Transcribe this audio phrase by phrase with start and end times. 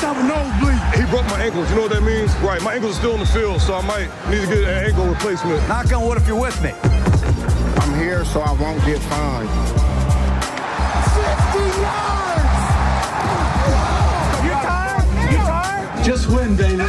[0.00, 0.80] must have a nosebleed.
[0.94, 1.68] He broke my ankles.
[1.70, 2.34] You know what that means?
[2.36, 2.62] Right.
[2.62, 5.06] My ankles are still in the field, so I might need to get an ankle
[5.06, 5.66] replacement.
[5.68, 6.72] Knock on wood if you're with me.
[6.72, 9.48] I'm here so I won't get fined.
[11.10, 12.60] 60 yards!
[14.44, 15.32] You tired?
[15.32, 16.04] You tired?
[16.04, 16.79] Just win, David.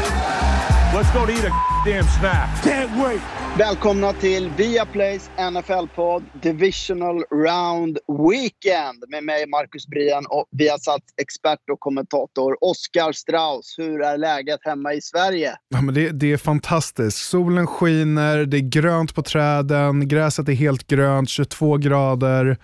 [1.01, 1.53] Let's go to eat a
[1.85, 2.63] damn snack.
[2.63, 3.21] Can't wait.
[3.57, 7.97] Välkomna till Viaplays NFL-podd Divisional Round
[8.29, 13.75] Weekend med mig Marcus Brian och Viasats expert och kommentator Oskar Strauss.
[13.77, 15.55] Hur är läget hemma i Sverige?
[15.69, 17.17] Ja, men det, det är fantastiskt.
[17.17, 22.57] Solen skiner, det är grönt på träden, gräset är helt grönt, 22 grader.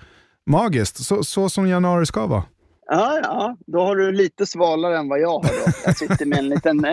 [0.50, 2.44] Magiskt, så, så som januari ska vara.
[2.90, 5.66] Ja, ja, då har du lite svalare än vad jag har.
[5.66, 5.72] Då.
[5.86, 6.86] Jag sitter med en liten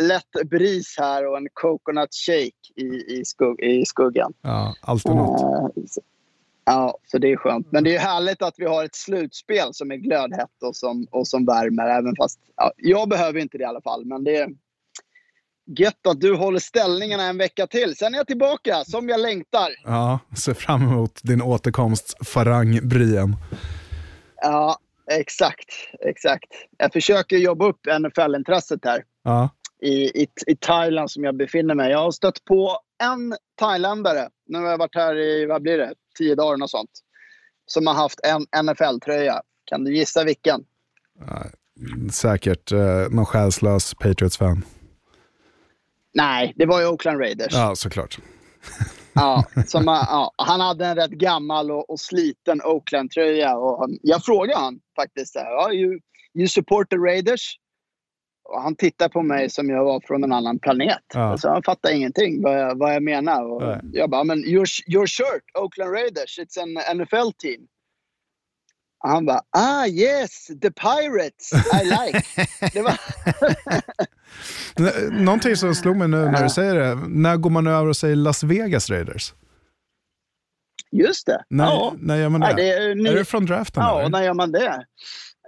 [0.00, 2.84] lätt bris här och en coconut shake i,
[3.18, 4.32] i, skugg, i skuggan.
[4.42, 5.40] Ja, alltid något.
[5.90, 6.00] Så-
[6.68, 7.72] Ja, så det är skönt.
[7.72, 11.28] Men det är härligt att vi har ett slutspel som är glödhett och som, och
[11.28, 11.86] som värmer.
[11.86, 14.04] Även fast ja, jag behöver inte det i alla fall.
[14.04, 14.48] Men det är
[15.78, 17.96] gött att du håller ställningarna en vecka till.
[17.96, 19.68] Sen är jag tillbaka som jag längtar.
[19.84, 23.36] Ja, ser fram emot din återkomst, Farang Brian.
[24.36, 24.76] Ja,
[25.12, 25.68] exakt.
[26.00, 26.44] exakt.
[26.78, 29.04] Jag försöker jobba upp NFL-intresset här.
[29.24, 29.48] Ja,
[29.82, 31.90] i, i, i Thailand som jag befinner mig.
[31.90, 34.28] Jag har stött på en thailändare.
[34.46, 36.90] Nu har jag varit här i, vad blir det, tio dagar och sånt.
[37.66, 39.42] Som har haft en NFL-tröja.
[39.64, 40.64] Kan du gissa vilken?
[42.12, 44.62] säkert eh, någon själslös Patriots-fan.
[46.14, 47.52] Nej, det var ju Oakland Raiders.
[47.52, 47.58] Ja.
[47.68, 48.18] Ja, såklart.
[49.66, 53.56] som, har- ja, han hade en rätt gammal och, och sliten Oakland-tröja.
[53.56, 55.34] Och han, jag frågade han faktiskt.
[55.34, 55.98] Ja, you,
[56.34, 57.56] you support the Raiders?
[58.54, 61.02] Han tittade på mig som jag var från en annan planet.
[61.14, 61.20] Ja.
[61.20, 63.52] Alltså, han fattade ingenting vad jag, vad jag menar.
[63.52, 63.80] Och Nej.
[63.92, 67.66] jag bara, men your, your shirt, Oakland Raiders, it's an NFL team.
[69.04, 72.22] Och han bara, ah yes, the Pirates, I like.
[72.72, 73.00] det var,
[75.24, 78.16] Någonting som slog mig nu när du säger det, när går man över och säger
[78.16, 79.34] Las Vegas Raiders?
[80.96, 81.44] just det.
[81.48, 81.94] När, ja.
[81.98, 82.46] när gör man det?
[82.46, 83.82] Nej, det är, ny, Är det från draften?
[83.82, 84.10] Ja, eller?
[84.10, 84.84] när gör man det?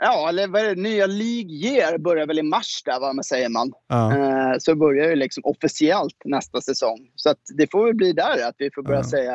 [0.01, 0.83] Ja, eller vad är det?
[0.83, 3.73] Nya League Year börjar väl i mars där, vad man säger man.
[3.89, 4.13] Ja.
[4.17, 6.99] Eh, så börjar ju liksom officiellt nästa säsong.
[7.17, 9.05] Så att det får väl bli där att vi får börja Ja.
[9.11, 9.35] säga...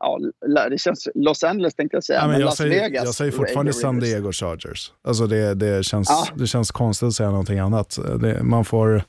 [0.00, 0.18] Ja,
[0.70, 3.04] det känns Los Angeles tänkte jag säga, Ja, men men jag, Las säger, Vegas.
[3.04, 3.72] jag säger fortfarande.
[3.72, 4.92] San Diego Chargers.
[5.02, 6.26] Alltså det, det, känns, Ja.
[6.36, 7.98] det känns konstigt att säga någonting annat.
[8.20, 9.02] Det, man får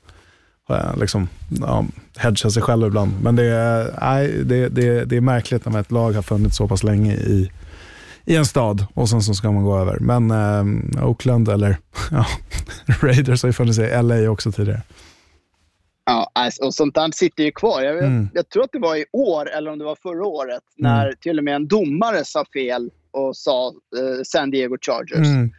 [1.00, 1.28] liksom,
[1.60, 1.84] ja,
[2.16, 3.10] hedga sig själv ibland.
[3.22, 6.68] Men det är, nej, det, det, det är märkligt när ett lag har funnits så
[6.68, 7.50] pass länge i,
[8.24, 9.98] i en stad och sen så ska man gå över.
[10.00, 11.76] Men eh, Oakland eller
[12.10, 12.26] ja,
[13.02, 14.82] Raiders har ju funnits i LA också tidigare.
[16.04, 17.82] Ja, alltså, och sånt där sitter ju kvar.
[17.82, 18.28] Jag, Mm.
[18.34, 21.38] jag tror att det var i år, eller om det var förra året, när till
[21.38, 25.26] och med en domare sa fel och sa eh, San Diego Chargers.
[25.26, 25.50] Mm.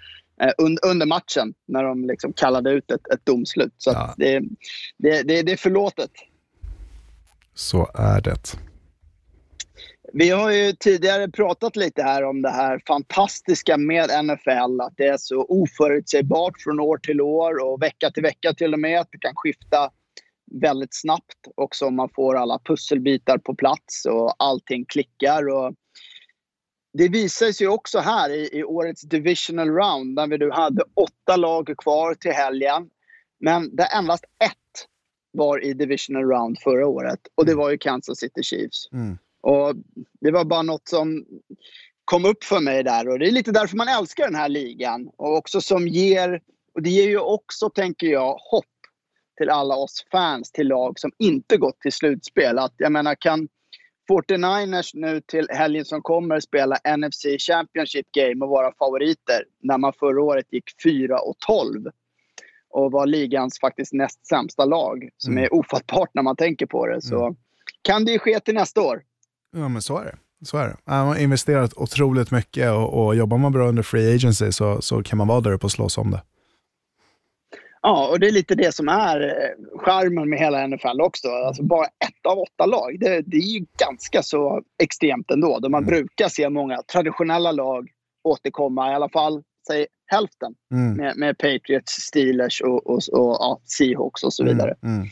[0.41, 3.73] eh, un, under matchen när de liksom kallade ut ett, ett domslut.
[3.77, 4.13] Så Ja.
[4.17, 4.39] det,
[4.97, 6.11] det, det, det är förlåtet.
[7.55, 8.55] Så är det.
[10.13, 14.81] Vi har ju tidigare pratat lite här om det här fantastiska med NFL.
[14.81, 18.79] Att det är så oförutsägbart från år till år och vecka till vecka till och
[18.79, 18.99] med.
[18.99, 19.91] Att det kan skifta
[20.61, 25.49] väldigt snabbt också om man får alla pusselbitar på plats och allting klickar.
[25.49, 25.73] Och
[26.97, 30.83] det visar sig ju också här i, i årets divisional round när vi nu hade
[30.93, 32.89] åtta lag kvar till helgen.
[33.39, 34.87] Men där endast ett
[35.31, 38.91] var i divisional round förra året och det var ju Kansas City Chiefs.
[38.91, 39.17] Mm.
[39.41, 39.75] Och
[40.21, 41.25] Det var bara något som
[42.05, 45.09] kom upp för mig där och det är lite därför man älskar den här ligan.
[45.17, 46.41] Och också som ger,
[46.73, 48.65] och det ger ju också, tänker jag, hopp
[49.37, 52.59] till alla oss fans till lag som inte gått till slutspel.
[52.59, 53.47] Att jag menar, kan
[54.09, 59.93] 49ers nu till helgen som kommer spela NFC Championship Game och vara favoriter när man
[59.93, 61.85] förra året gick 4 och 12
[62.69, 65.43] och var ligans faktiskt näst sämsta lag, som Mm.
[65.43, 67.35] är ofattbart när man tänker på det, så
[67.81, 69.03] kan det ju ske till nästa år.
[69.51, 70.17] Ja, men så är det.
[70.45, 70.77] Så är det.
[70.85, 75.03] Man har investerat otroligt mycket och, och jobbar man bra under free agency så, så
[75.03, 76.21] kan man vara där uppe och slåss om det.
[77.81, 81.27] Ja, och det är lite det som är eh, charmen med hela NFL också.
[81.27, 82.99] Alltså bara ett av åtta lag.
[82.99, 85.59] Det, det är ju ganska så extremt ändå.
[85.59, 87.89] Då man brukar se många traditionella lag
[88.23, 90.93] återkomma, i alla fall säg hälften, Mm.
[90.97, 94.75] med, med Patriots, Steelers och, och, och ja, Seahawks och så vidare.
[94.83, 95.07] Mm.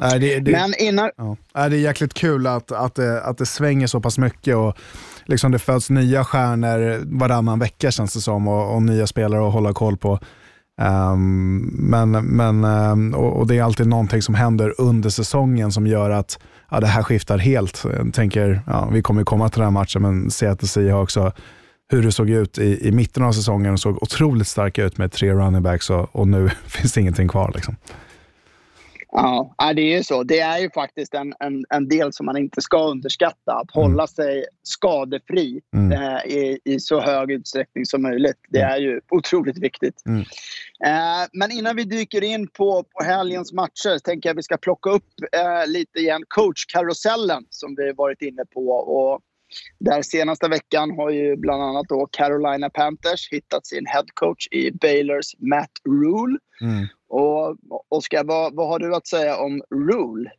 [0.00, 1.10] Nej, det, det, Men innan...
[1.16, 1.36] ja.
[1.54, 4.76] Nej, det är jäkligt kul att, att, det, att det svänger så pass mycket och
[5.24, 9.52] liksom det föds nya stjärnor varannan vecka känns det som och, och nya spelare att
[9.52, 10.18] hålla koll på.
[10.80, 15.86] Ehm, men, men, ehm, och, och det är alltid någonting som händer under säsongen som
[15.86, 16.38] gör att
[16.70, 17.84] ja, det här skiftar helt.
[17.98, 21.32] Jag tänker, ja, vi kommer komma till den här matchen, men Seattle Seahawks har
[21.88, 25.12] hur det såg ut i, i mitten av säsongen och såg otroligt starka ut med
[25.12, 27.52] tre running backs och, och nu finns det ingenting kvar.
[27.54, 27.76] Liksom.
[29.18, 30.22] Ja, det är ju så.
[30.22, 33.52] Det är ju faktiskt en, en, en del som man inte ska underskatta.
[33.52, 33.90] Att Mm.
[33.90, 35.92] hålla sig skadefri Mm.
[35.92, 38.36] eh, i, i så hög utsträckning som möjligt.
[38.48, 38.72] Det Mm.
[38.72, 40.02] är ju otroligt viktigt.
[40.06, 40.20] Mm.
[40.86, 44.56] Eh, men innan vi dyker in på, på helgens matcher tänker jag att vi ska
[44.56, 48.68] plocka upp eh, lite igen coachkarusellen som vi varit inne på.
[48.70, 49.20] Och
[49.78, 55.34] där senaste veckan har ju bland annat då Carolina Panthers hittat sin headcoach i Baylors
[55.38, 56.38] Matt Rule.
[56.60, 56.86] Mm.
[57.08, 57.56] Och
[57.88, 60.30] Oskar, vad, vad har du att säga om Rule?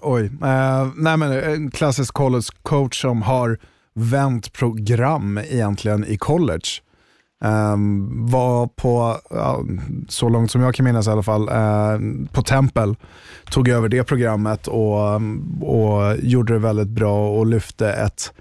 [0.00, 3.58] Oj, eh, nej men en klassisk college coach som har
[3.94, 6.66] vänt program egentligen i college.
[7.44, 9.64] Um, var på, ja,
[10.08, 11.98] så långt som jag kan minnas i alla fall, eh,
[12.32, 12.94] på Temple.
[13.50, 15.14] Tog över det programmet och,
[15.60, 18.32] och gjorde det väldigt bra och lyfte ett,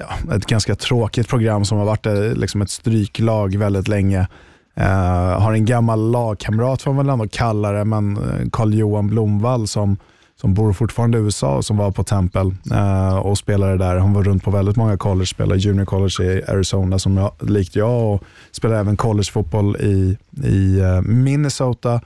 [0.00, 4.26] ja, ett ganska tråkigt program som har varit eh, liksom ett stryklag väldigt länge.
[4.74, 9.68] Eh, har en gammal lagkamrat får man väl ändå kalla det, men eh, Carl-Johan Blomvall
[9.68, 9.96] som,
[10.40, 13.96] som bor fortfarande i USA och som var på Temple eh, och spelade där.
[13.96, 17.76] Han var runt på väldigt många college, spelade junior college i Arizona som jag, likt
[17.76, 22.00] jag och spelade även collegefotboll i, i eh, Minnesota.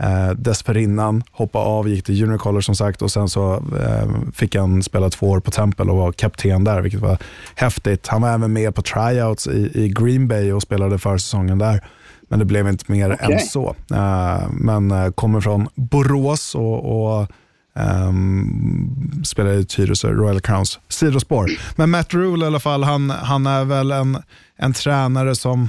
[0.00, 4.56] Eh, dessförinnan hoppade av, gick till junior college som sagt och sen så eh, fick
[4.56, 7.18] han spela två år på Temple och var kapten där, vilket var
[7.54, 8.06] häftigt.
[8.06, 11.84] Han var även med på tryouts i, i Green Bay och spelade försäsongen där.
[12.28, 13.32] Men det blev inte mer Okej.
[13.32, 13.76] än så.
[13.94, 17.26] Eh, men eh, kommer från Borås och, och
[17.76, 21.50] ehm, spelar i Tyresö Royal Crowns sidospår.
[21.76, 24.22] Men Matt Rule i alla fall, han, han är väl en,
[24.56, 25.68] en tränare som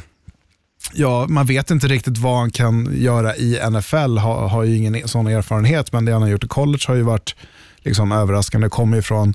[0.94, 4.96] Ja, man vet inte riktigt vad han kan göra i NFL, har, har ju ingen
[4.96, 7.36] e- sån erfarenhet, men det han har gjort i college har ju varit
[7.78, 8.70] liksom överraskande.
[8.70, 9.34] Kommer ju från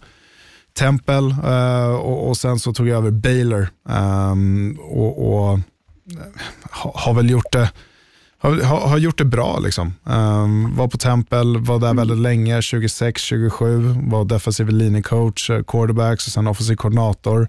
[0.78, 5.60] Temple eh, och, och sen så tog jag över Baylor ehm, och, och eh,
[6.70, 7.70] ha, har väl gjort det
[8.44, 9.58] har, har, gjort det bra.
[9.58, 9.94] Liksom.
[10.06, 16.32] Ehm, var på Temple, var där väldigt länge, 26-27, var defensive linjecoach, eh, quarterbacks och
[16.32, 17.48] sen offensiv koordinator.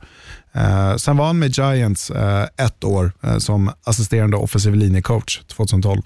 [0.54, 6.02] Eh, sen var han med Giants eh, ett år eh, som assisterande offensiv linjecoach 2012.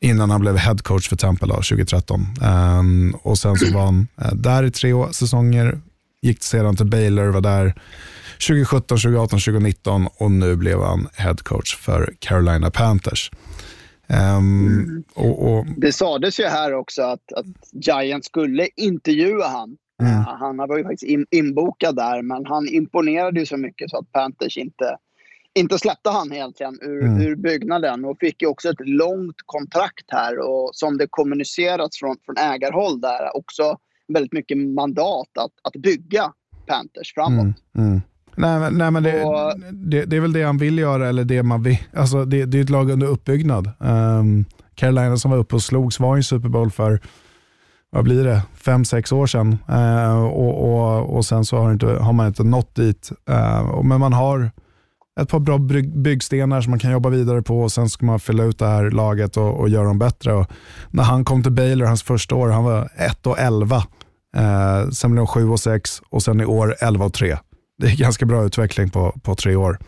[0.00, 2.26] Innan han blev head coach för Temple då, 2013.
[2.42, 5.80] Ehm, och sen så var han där i tre säsonger,
[6.22, 7.74] gick sedan till Baylor, var där
[8.48, 13.30] 2017, 2018, 2019 och nu blev han head coach för Carolina Panthers.
[14.08, 19.76] Ehm, och, och, Det sades ju här också att, att Giants skulle intervjua han.
[20.02, 20.12] Mm.
[20.12, 23.98] Eh, Han var ju faktiskt in, inbokad där, men han imponerade ju så mycket så
[23.98, 24.96] att Panthers inte,
[25.54, 27.22] inte släppte han egentligen ur, Mm.
[27.22, 28.04] ur byggnaden.
[28.04, 33.00] Och fick ju också ett långt kontrakt här och som det kommunicerats från, från ägarhåll
[33.00, 33.78] där också
[34.08, 36.32] väldigt mycket mandat att, att bygga
[36.66, 37.56] Panthers framåt.
[37.74, 38.00] Mm, mm.
[38.36, 41.42] Nej, nej, men det, Och- det, det är väl det han vill göra, eller det
[41.42, 41.78] man vill.
[41.96, 43.70] Alltså, det, det är ett lag under uppbyggnad.
[43.78, 44.44] Um,
[44.74, 47.00] Carolina som var uppe och slogs var i en Super Bowl för,
[47.90, 49.58] vad blir det, fem, sex år sedan.
[49.68, 53.12] Eh, och, och, och sen så har, inte, har man inte nått dit.
[53.72, 54.50] Och- men man har
[55.20, 58.20] ett par bra bygg, byggstenar som man kan jobba vidare på och sen ska man
[58.20, 60.32] fylla ut det här laget och, och göra dem bättre.
[60.32, 60.46] Och
[60.90, 63.76] när han kom till Baylor, hans första år, han var 1 och 11.
[64.36, 67.36] Eh, sen blev de 7 och 6 och sen i år 11 och 3.
[67.78, 69.78] Det är ganska bra utveckling på, på tre år.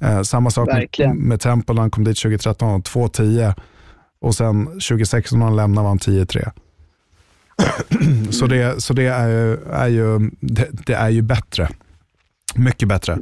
[0.00, 1.16] Eh, samma sak med, Verkligen.
[1.16, 3.54] med Temple, när han kom dit 2013, 2-10
[4.20, 6.50] och sen 2016 när han lämnade var han 10-3.
[8.32, 11.68] så det, så det, är ju, är ju, det, det är ju bättre.
[12.54, 13.18] Mycket bättre.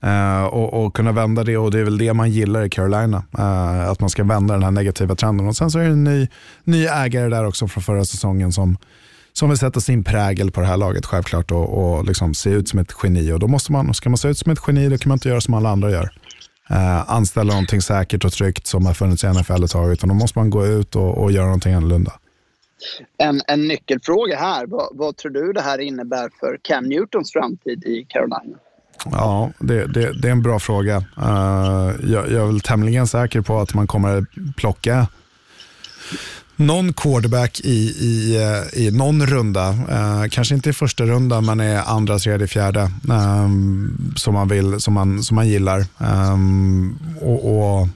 [0.00, 3.24] Eh, och, och kunna vända det och det är väl det man gillar i Carolina.
[3.38, 5.48] Eh, att man ska vända den här negativa trenden.
[5.48, 6.28] Och Sen så är det en ny,
[6.64, 8.76] ny ägare där också från förra säsongen som,
[9.38, 12.68] som vill sätta sin prägel på det här laget självklart och, och liksom se ut
[12.68, 13.32] som ett geni.
[13.32, 15.28] Och då måste man, ska man se ut som ett geni då kan man inte
[15.28, 16.10] göra som alla andra gör.
[16.70, 19.92] Eh, anställa någonting säkert och tryggt som har funnits i NFL ett tag.
[19.92, 22.12] Utan då måste man gå ut och, och göra någonting annorlunda.
[23.18, 24.66] En, en nyckelfråga här.
[24.66, 28.58] Vad, vad tror du det här innebär för Cam Newtons framtid i Carolina?
[29.04, 30.96] Ja, det, det, det är en bra fråga.
[30.96, 34.26] Eh, jag, jag är väl tämligen säker på att man kommer
[34.56, 35.06] plocka
[36.56, 39.68] någon quarterback i, i, eh, i någon runda.
[39.68, 42.80] Eh, kanske inte i första rundan, men i andra, tredje, fjärde.
[43.08, 43.48] eh,
[44.16, 45.80] som, man vill, som, man, som man gillar.
[46.00, 46.38] Eh,
[47.20, 47.88] och, och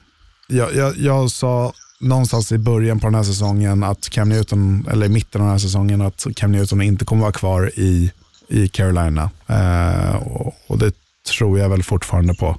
[0.47, 5.05] jag, jag, jag sa någonstans i början på den här säsongen att Cam Newton, eller
[5.05, 8.11] i mitten av den här säsongen, att Cam Newton inte kommer vara kvar i,
[8.47, 9.29] i Carolina.
[9.47, 10.93] Eh, och, och det
[11.37, 12.57] tror jag väl fortfarande på.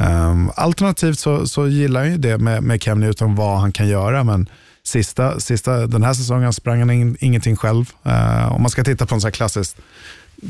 [0.00, 3.88] Ehm, alternativt så, så gillar jag ju det med, med Cam Newton, vad han kan
[3.88, 4.48] göra, men
[4.84, 7.92] sista, sista, den här säsongen sprang han in, ingenting själv.
[8.06, 9.76] Uh, om man ska titta på en så här klassisk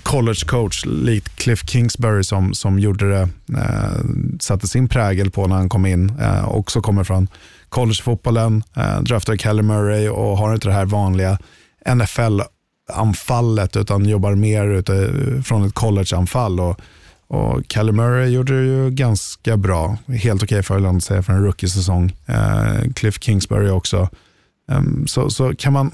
[0.03, 4.01] college coach, likt Cliff Kingsbury som, som gjorde det, uh,
[4.41, 6.11] satte sin prägel på när han kom in.
[6.21, 7.29] uh, också kommer från
[7.69, 11.39] collegefotbollen, uh, draftade Kelly Murray och har inte det här vanliga
[11.87, 16.61] NFL-anfallet utan jobbar mer utifrån ett collegeanfall.
[16.61, 16.81] Och,
[17.31, 19.99] och Kelly Murray gjorde det ju ganska bra.
[20.07, 22.13] Helt okej okay för att säga för en rookie-säsong.
[22.27, 24.09] Eh, Cliff Kingsbury också.
[24.71, 25.91] Eh, så, så kan man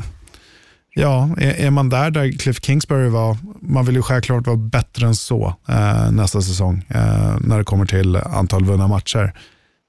[0.98, 5.06] Ja, är, är, man där där Cliff Kingsbury var, man vill ju självklart vara bättre
[5.06, 9.32] än så eh, nästa säsong eh, när det kommer till antal vunna matcher.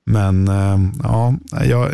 [0.05, 1.33] Men eh, ja,
[1.65, 1.91] jag,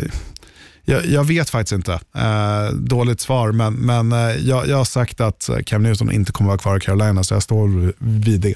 [0.84, 1.92] jag, jag, vet faktiskt inte.
[2.16, 6.48] Eh, dåligt svar, men, men eh, jag, jag har sagt att Cam Newton inte kommer
[6.48, 8.54] vara kvar i Carolina, så jag står vid det.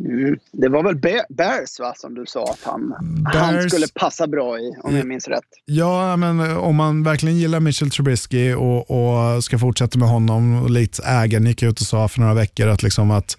[0.00, 0.38] Mm.
[0.52, 2.94] Det var väl Bears va, som du sa att han,
[3.24, 5.44] han skulle passa bra i, om jag minns rätt.
[5.64, 10.62] Ja, men eh, om man verkligen gillar Mitchell Trubisky och, och ska fortsätta med honom,
[10.62, 13.36] och lite ägaren gick ut och sa för några veckor att, liksom att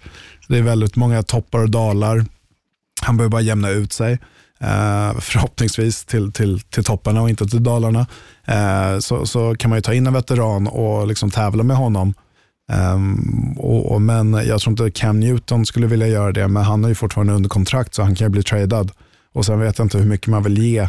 [0.48, 2.24] det är väldigt många toppar och dalar.
[3.02, 4.18] Han behöver bara jämna ut sig.
[4.62, 8.06] Uh, förhoppningsvis till, till, till topparna och inte till dalarna.
[8.48, 12.14] Uh, så, så kan man ju ta in en veteran och liksom tävla med honom
[12.72, 16.84] Um, och, och, men jag tror inte Cam Newton skulle vilja göra det, men han
[16.84, 18.92] är ju fortfarande under kontrakt så han kan ju bli tradad.
[19.32, 20.88] Och sen vet jag inte hur mycket man vill ge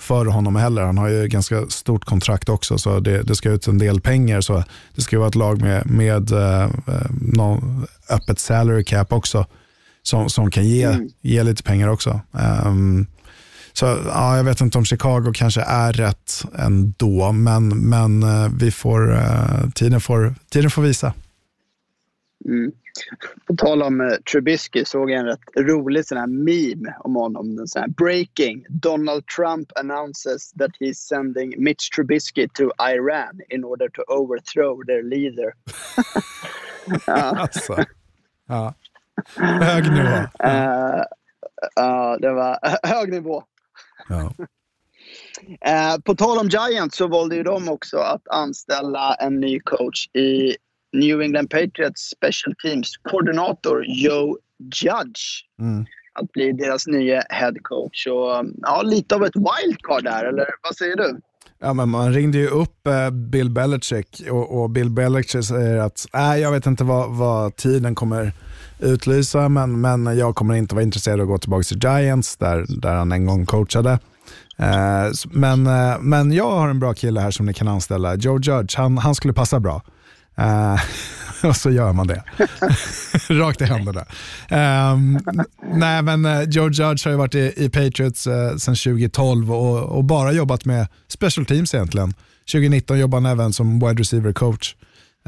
[0.00, 0.82] för honom heller.
[0.82, 4.40] Han har ju ganska stort kontrakt också, så det, det ska ut en del pengar.
[4.40, 6.68] Så det ska vara ett lag med, med uh,
[7.20, 9.46] någon öppet salary cap också,
[10.02, 11.08] som, som kan ge, mm.
[11.20, 12.20] ge lite pengar också.
[12.64, 13.06] Um,
[13.78, 18.70] så ja, jag vet inte om Chicago kanske är rätt ändå, men, men eh, vi
[18.70, 21.14] får, uh, tiden, får, tiden får visa.
[22.44, 22.72] Mm.
[23.46, 27.56] På tal om uh, Trubisky såg jag en rätt rolig sån här meme om honom.
[27.56, 28.64] Den sån här breaking.
[28.68, 35.02] Donald Trump announces that he's sending Mitch Trubisky to Iran in order to overthrow their
[35.02, 35.52] leader.
[37.06, 37.36] ja.
[37.36, 37.84] Alltså.
[38.48, 38.74] Ja.
[39.36, 40.26] Hög nivå.
[40.38, 41.06] Ja.
[41.78, 43.44] Uh, uh, det var hög nivå.
[44.08, 44.32] Ja.
[45.60, 50.06] Eh, på tal om Giants så valde ju de också att anställa en ny coach
[50.06, 50.56] i
[50.92, 55.44] New England Patriots Special Teams-koordinator Joe Judge.
[55.60, 55.86] Mm.
[56.12, 58.06] Att bli deras nya head coach.
[58.06, 61.20] Och, ja, lite av ett wildcard där, eller vad säger du?
[61.58, 66.06] Ja, men man ringde ju upp eh, Bill Belichick och, och, Bill Belichick säger att
[66.14, 68.32] äh, jag vet inte vad, vad tiden kommer
[68.78, 72.64] utlysa, men, men jag kommer inte vara intresserad av att gå tillbaka till Giants, där,
[72.68, 73.98] där han en gång coachade.
[74.58, 78.14] Eh, men, eh, men jag har en bra kille här som ni kan anställa.
[78.14, 79.82] Joe Judge, han, han skulle passa bra.
[80.38, 80.80] Eh,
[81.48, 82.22] och så gör man det.
[83.28, 84.04] Rakt i händerna.
[84.92, 85.20] Um,
[85.72, 89.78] nej, men eh, Joe Judge har ju varit i, i Patriots uh, sedan 2012 och,
[89.82, 92.14] och, bara jobbat med special teams egentligen.
[92.52, 94.74] 2019 jobbade han även som wide receiver coach.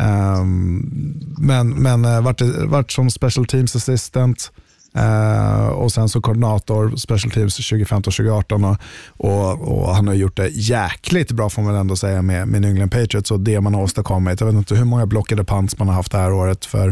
[0.00, 4.52] Um, men men eh, vart, vart som special teams assistant
[4.96, 8.76] uh, och sen så koordinator special teams 2015-2018
[9.16, 12.60] och, och, och, han har gjort det jäkligt bra får man ändå säga med, med
[12.60, 14.40] New England Patriots och det man har åstadkommit.
[14.40, 16.88] Jag vet inte hur många blockade punts man har haft det här året för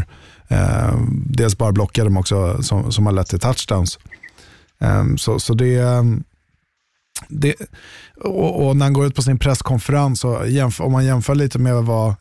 [0.51, 3.99] uh, dels bara blockade men också som, som har lett till touchdowns.
[4.79, 6.23] Um, så, så det, um,
[7.27, 7.55] det,
[8.23, 11.59] och, och, när han går ut på sin presskonferens, och jämför, om man jämför lite
[11.59, 12.15] med vad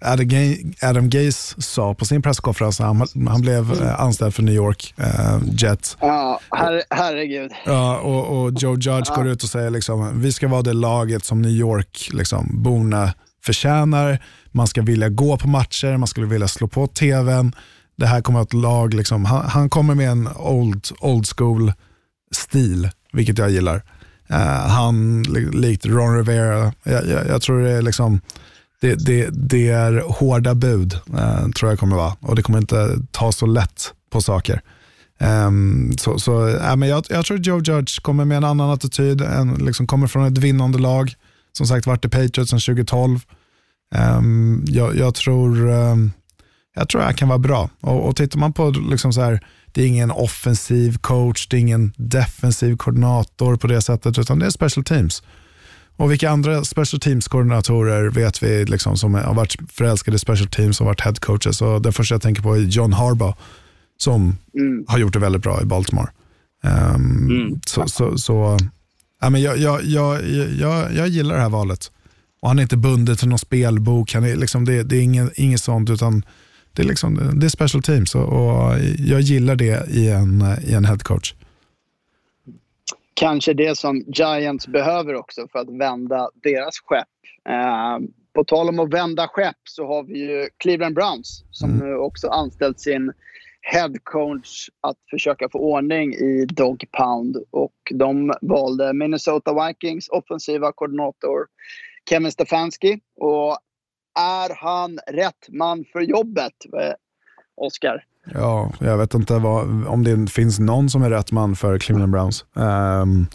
[0.83, 3.95] Adam Gaze sa på sin presskonferens, han, han blev mm.
[3.99, 5.97] anställd för New York uh, Jets.
[6.00, 7.50] Ja, her, herregud.
[7.67, 9.14] Ja, och, och Joe Judge ja.
[9.14, 13.12] går ut och säger liksom, vi ska vara det laget som New York liksom, borna
[13.45, 14.19] förtjänar.
[14.50, 17.52] Man ska vilja gå på matcher, man skulle vilja slå på tvn.
[17.97, 21.73] Det här kommer att lag, liksom, han, han kommer med en old, old school
[22.33, 23.83] stil, vilket jag gillar.
[24.31, 28.21] Uh, han, likt Ron Rivera, jag, jag, jag, tror det är liksom
[28.81, 32.17] det, det, det är hårda bud, uh, tror jag kommer vara.
[32.21, 34.63] Och det kommer inte ta så lätt på saker.
[35.21, 39.21] Um, så så äh, men jag, jag tror Joe Judge kommer med en annan attityd,
[39.21, 41.15] en, liksom kommer från ett vinnande lag.
[41.53, 43.11] Som sagt varit i Patriots sedan 2012.
[43.11, 46.13] Um, ehm, jag, jag, tror, um,
[46.75, 47.71] jag tror det kan vara bra.
[47.81, 49.41] Och, och tittar man på liksom så här,
[49.73, 54.47] det är ingen offensiv coach, det är ingen defensiv koordinator på det sättet, utan det
[54.47, 55.23] är special teams.
[55.97, 60.81] Och vilka andra special teams-koordinatorer vet vi liksom, som har varit förälskade i special teams
[60.81, 61.63] och varit head coaches?
[61.63, 63.37] Och den första jag tänker på är John Harbaugh
[63.97, 64.85] som mm.
[64.89, 66.11] har gjort det väldigt bra i Baltimore.
[66.65, 67.61] Um, mm.
[67.67, 68.59] Så, så, så
[69.21, 71.93] ja, men jag, jag, jag, jag, jag gillar det här valet.
[72.41, 75.33] Och Han är inte bunden till någon spelbok, han är liksom, det, det är inget,
[75.39, 76.23] inget sånt, utan
[76.73, 80.75] det är, liksom, det är special teams och, och jag gillar det i en, i
[80.75, 81.35] en headcoach.
[83.15, 87.09] Kanske det som Giants behöver också för att vända deras skepp
[87.49, 87.99] eh,
[88.35, 91.89] på tal om att vända skepp så har vi ju Cleveland Browns som Mm.
[91.89, 93.13] nu också anställt sin
[93.61, 97.37] head coach att försöka få ordning i Dog Pound.
[97.51, 101.47] Och de valde Minnesota Vikings offensiva koordinator
[102.11, 103.01] Kevin Stefanski.
[103.17, 103.59] Och
[104.19, 106.95] är han rätt man för jobbet, Oskar?
[107.57, 108.05] Oscar?
[108.35, 112.13] Ja, jag vet inte vad, om det finns någon som är rätt man för Cleveland
[112.13, 112.45] Browns.
[112.55, 113.27] Um,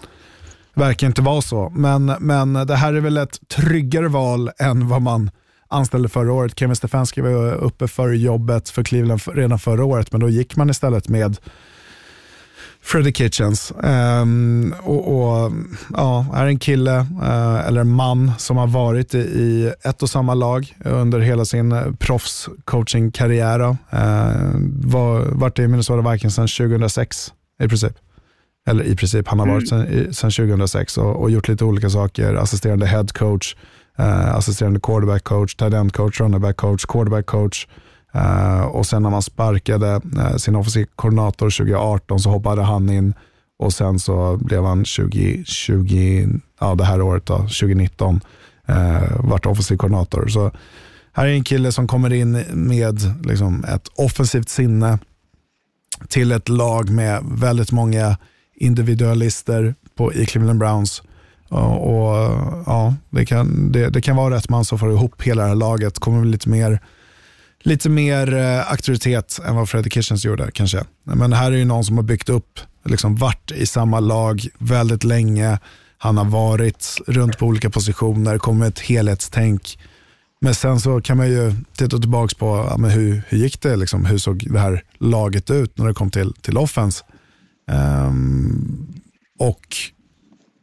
[0.74, 5.02] verkar inte vara så, men, men det här är väl ett tryggare val än vad
[5.02, 5.32] man
[5.68, 6.60] anställde förra året.
[6.60, 10.70] Kevin Stefanski var uppe för jobbet för Cleveland redan förra året, men då gick man
[10.70, 11.38] istället med
[12.86, 13.74] Freddie Kitchens.
[13.84, 15.52] Ehm, och, och,
[15.94, 20.10] ja, är en kille eh, eller en man som har varit i, i ett och
[20.10, 23.60] samma lag under hela sin eh, proffscoachingkarriär.
[23.60, 23.78] Uh,
[24.84, 27.94] var, varit i Minnesota Vikings sedan 2006 i princip.
[28.68, 31.90] Eller i princip, han har varit sedan, i- sedan 2006 och, och gjort lite olika
[31.90, 32.34] saker.
[32.36, 33.56] Assisterande head coach,
[33.98, 37.68] eh, assisterande quarterback coach, tight end coach, running back coach, quarterback coach.
[38.14, 43.14] Eh, och sen när man sparkade eh, sin offensiv koordinator 2018 så hoppade han in
[43.60, 46.28] och sen så blev han 2020,
[46.60, 48.22] ja det här året då, 2019,
[48.68, 50.28] eh, vart offensiv koordinator.
[50.28, 50.52] Så
[51.14, 55.00] här är en kille som kommer in med liksom, ett offensivt sinne
[56.08, 58.18] till ett lag med väldigt många
[58.56, 61.04] individualister på, i Cleveland Browns.
[61.50, 62.16] Och, och,
[62.66, 65.56] ja, det, kan, det, det kan vara rätt man som får ihop hela det här
[65.56, 66.00] laget.
[66.00, 66.80] Kommer lite mer
[67.64, 70.84] lite mer eh, auktoritet än vad Freddie Kitchens gjorde kanske.
[71.04, 75.04] Men här är ju någon som har byggt upp, liksom varit i samma lag väldigt
[75.04, 75.60] länge.
[75.98, 79.80] Han har varit runt på olika positioner, kommit med ett helhetstänk.
[80.42, 83.76] Men sen så kan man ju titta tillbaka på ja, men hur, hur gick det,
[83.76, 87.04] liksom, hur såg det här laget ut när det kom till, till offense.
[87.72, 88.94] Um,
[89.40, 89.78] och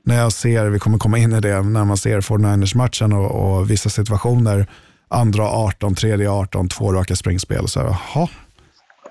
[0.04, 3.71] när jag ser, vi kommer komma in i det, när man ser 49ers-matchen och, och
[3.71, 4.66] vissa situationer,
[5.11, 7.69] andra 18, tredje 18, två raka springspel.
[7.69, 8.29] Så, här, jaha,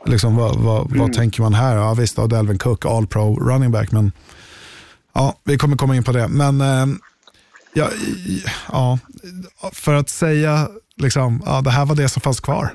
[0.05, 1.75] liksom, vad, vad, vad tänker man här?
[1.75, 4.11] Ja, visst, Delvin Cook, all pro running back, men
[5.13, 6.27] ja, vi kommer komma in på det.
[6.27, 6.85] Men eh,
[7.73, 7.89] ja,
[8.71, 8.99] ja,
[9.73, 12.73] för att säga, liksom, ja, det här var det som fanns kvar.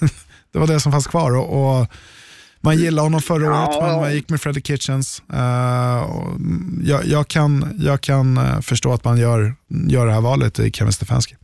[0.52, 1.36] det var det som fanns kvar.
[1.36, 1.86] och, och
[2.60, 4.00] man gillade honom förra året, Ja.
[4.00, 5.22] man gick med Freddie Kitchens.
[6.08, 6.40] Och
[6.82, 9.54] jag, jag, kan, jag kan eh, förstå att man gör,
[9.88, 11.36] gör det här valet i Kevin Stefanski.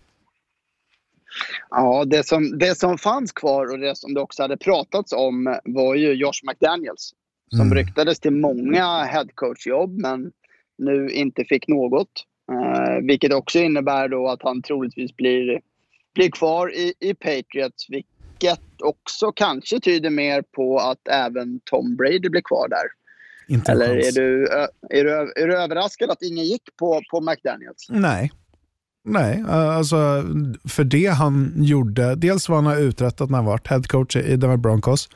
[1.76, 5.58] Ja, det som, det som fanns kvar och det som det också hade pratats om
[5.64, 7.12] var ju Josh McDaniels.
[7.50, 7.74] Som Mm.
[7.74, 10.32] ryktades till många headcoachjobb men
[10.78, 12.10] nu inte fick något.
[12.52, 15.60] Eh, vilket också innebär då att han troligtvis blir,
[16.14, 17.86] blir kvar i, i Patriots.
[17.90, 22.86] Vilket också kanske tyder mer på att även Tom Brady blir kvar där.
[23.54, 24.46] Inte Eller är du,
[24.90, 27.86] är, du, är du överraskad att ingen gick på, på McDaniels?
[27.88, 28.32] Nej.
[29.04, 30.24] Nej, eh, alltså
[30.64, 34.56] för det han gjorde, dels vad han har uträttat när han varit headcoach i Denver
[34.56, 35.08] Broncos.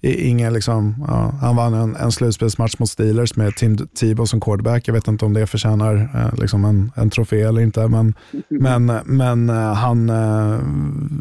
[0.00, 4.88] Ingen liksom, ja, han vann en, en slutspelsmatch mot Steelers med Tim Tebow som quarterback.
[4.88, 7.88] Jag vet inte om det förtjänar eh, liksom en, en trofé eller inte.
[7.88, 8.14] Men,
[8.48, 10.60] men, men eh, han, eh,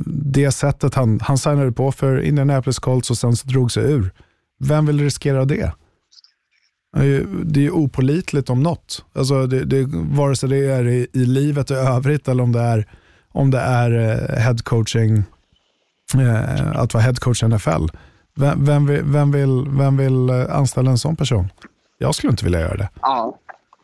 [0.06, 4.12] det sättet han, han signade på för Indianapolis Colts och sen så drog sig ur.
[4.60, 5.72] Vem vill riskera det?
[6.96, 9.06] Det är ju- opolitligt om något.
[9.16, 12.60] Alltså det, det, vare sig det är i, i livet i övrigt eller om det
[12.62, 12.86] är,
[13.32, 15.24] om det är eh, head coaching,
[16.16, 17.86] eh, att vara head coach i NFL.
[18.36, 21.52] Vem, vem, vill, vem, vill, vem vill eh, anställa en sån person?
[21.98, 22.90] Jag skulle inte vilja göra det.
[23.02, 23.38] Ja.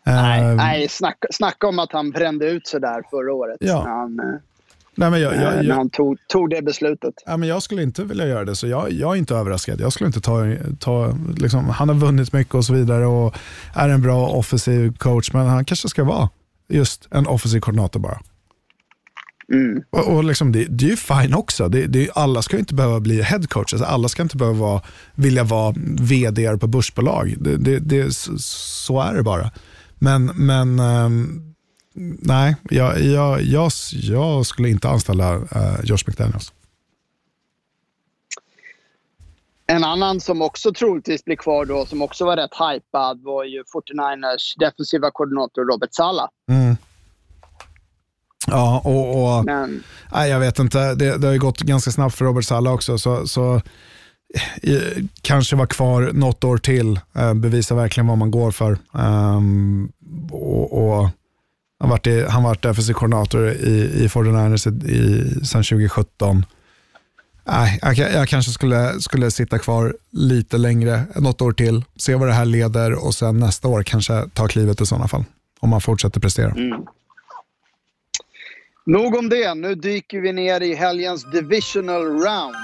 [0.07, 3.57] Eh, Nej, nej snacka, snacka om att han brände ut sig där förra året.
[3.59, 3.83] Ja.
[3.87, 4.25] Han, eh,
[5.01, 7.13] nej, men jag, jag, när jag, han tog, tog det beslutet.
[7.25, 9.81] Ja, men jag skulle inte vilja göra det, så jag, jag är inte överraskad.
[9.81, 10.45] Jag skulle inte ta,
[10.79, 13.35] ta liksom, han har vunnit mycket och så vidare och
[13.73, 16.29] är en bra offensiv coach, men han kanske ska vara
[16.69, 18.19] just en offensiv koordinator bara.
[19.53, 19.81] Mm.
[19.89, 21.67] Och, och liksom det, det är ju fine också.
[21.69, 23.73] Det, det, alla ska inte behöva bli head coach.
[23.73, 24.81] Alltså alla ska inte behöva vara,
[25.15, 27.35] vilja vara vd på börsbolag.
[27.39, 29.51] Det, det, så- är det bara.
[29.99, 31.50] Men, men ehm,
[31.93, 35.45] nej, jag, jag, jag, jag skulle inte anställa uh,
[35.83, 36.53] Josh McDaniels.
[39.67, 43.63] En annan som också troligtvis blir kvar då, som också var rätt hypad, var ju
[43.63, 46.29] 49ers defensiva koordinator Robert Sala.
[46.49, 46.75] Mm.
[48.47, 50.95] Ja, och, och Men nej, jag vet inte.
[50.95, 52.97] Det, det har ju gått ganska snabbt för Robert Salla också.
[52.97, 53.55] Så, så
[54.63, 56.99] eh, kanske vara kvar något år till.
[57.15, 58.77] Eh, bevisa verkligen vad man går för.
[58.93, 59.91] Ehm,
[60.31, 61.09] och, och
[61.81, 66.45] han varit, i, han varit defensiv koordinator i, i 49ers i, i, sedan 2017.
[67.47, 72.27] Nej, jag, jag kanske skulle, skulle sitta kvar lite längre, något år till, se vad
[72.27, 75.23] det här leder och sen nästa år kanske ta klivet i sådana fall.
[75.59, 76.51] Om man fortsätter prestera.
[76.51, 76.81] Mm.
[78.85, 79.53] Nog om det.
[79.53, 82.55] Nu dyker vi ner i helgens divisional round.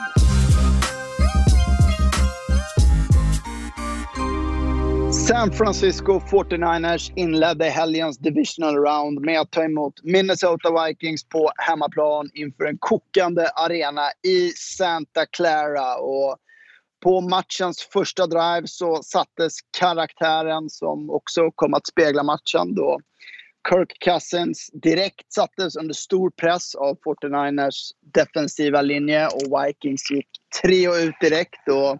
[5.12, 12.30] San Francisco 49ers inledde helgens divisional round med att ta emot Minnesota Vikings på hemmaplan
[12.34, 15.96] inför en kokande arena i Santa Clara.
[15.96, 16.38] Och
[17.04, 23.00] på matchens första drive så sattes karaktären som också kom att spegla matchen då
[23.70, 30.28] Kirk Cousins direkt sattes under stor press av 49ers defensiva linje och Vikings gick
[30.62, 31.70] tre och ut direkt.
[31.70, 31.98] Och,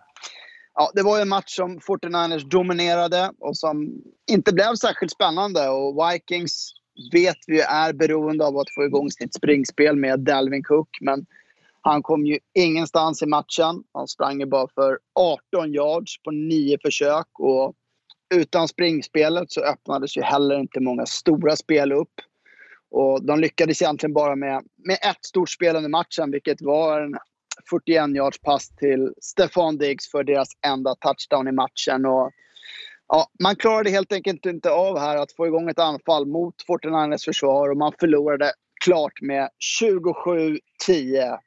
[0.78, 5.70] ja, det var en match som 49ers dominerade och som inte blev särskilt spännande.
[5.70, 6.72] Och Vikings
[7.12, 10.98] vet vi är beroende av att få igång sitt springspel med Dalvin Cook.
[11.02, 11.26] Men
[11.82, 13.84] han kom ju ingenstans i matchen.
[13.94, 17.28] Han sprang ju bara för 18 yards på nio försök.
[17.40, 17.74] Och
[18.36, 22.14] utan springspelet så öppnades ju heller inte många stora spel upp.
[22.92, 27.18] Och de lyckades egentligen bara med, med ett stort spel under matchen, vilket var en
[27.70, 32.06] 41 yards pass till Stefan Diggs för deras enda touchdown i matchen.
[32.06, 32.32] Och,
[33.08, 37.26] ja, man klarade helt enkelt inte av här att få igång ett anfall mot 49ers
[37.26, 38.52] försvar och man förlorade
[38.84, 39.50] klart med
[39.82, 41.38] 27-10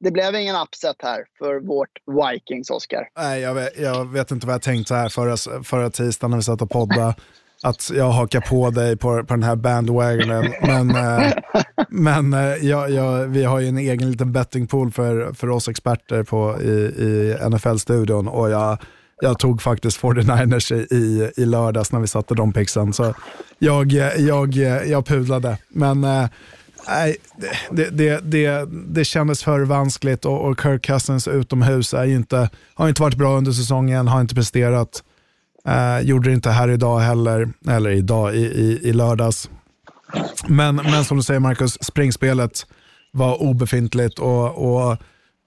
[0.00, 3.08] det blev ingen upset här för vårt Vikings, Oscar.
[3.16, 6.42] Nej, jag vet, jag vet inte vad jag tänkte här förra, förra tisdagen när vi
[6.42, 7.14] satt och poddade.
[7.62, 10.52] Att jag hakar på dig på, på den här bandwagonen.
[10.62, 11.32] Men, eh,
[11.88, 16.22] men eh, jag, jag, vi har ju en egen liten bettingpool för, för oss experter
[16.22, 18.28] på, i, i NFL-studion.
[18.28, 18.78] Och jag,
[19.20, 22.92] jag tog faktiskt 49ers i, i lördags när vi satte de pixen.
[22.92, 23.14] Så
[23.58, 24.54] jag, jag,
[24.86, 25.58] jag pudlade.
[25.68, 26.26] Men eh,
[26.88, 27.16] Nej,
[27.70, 32.88] det, det, det, det kändes för vanskligt och, och Kirk Cousins utomhus är inte, har
[32.88, 35.02] inte varit bra under säsongen, har inte presterat.
[35.66, 39.50] Eh, gjorde det inte här idag heller, eller idag i, i, i lördags.
[40.46, 42.66] Men, men som du säger Marcus, springspelet
[43.12, 44.96] var obefintligt och, och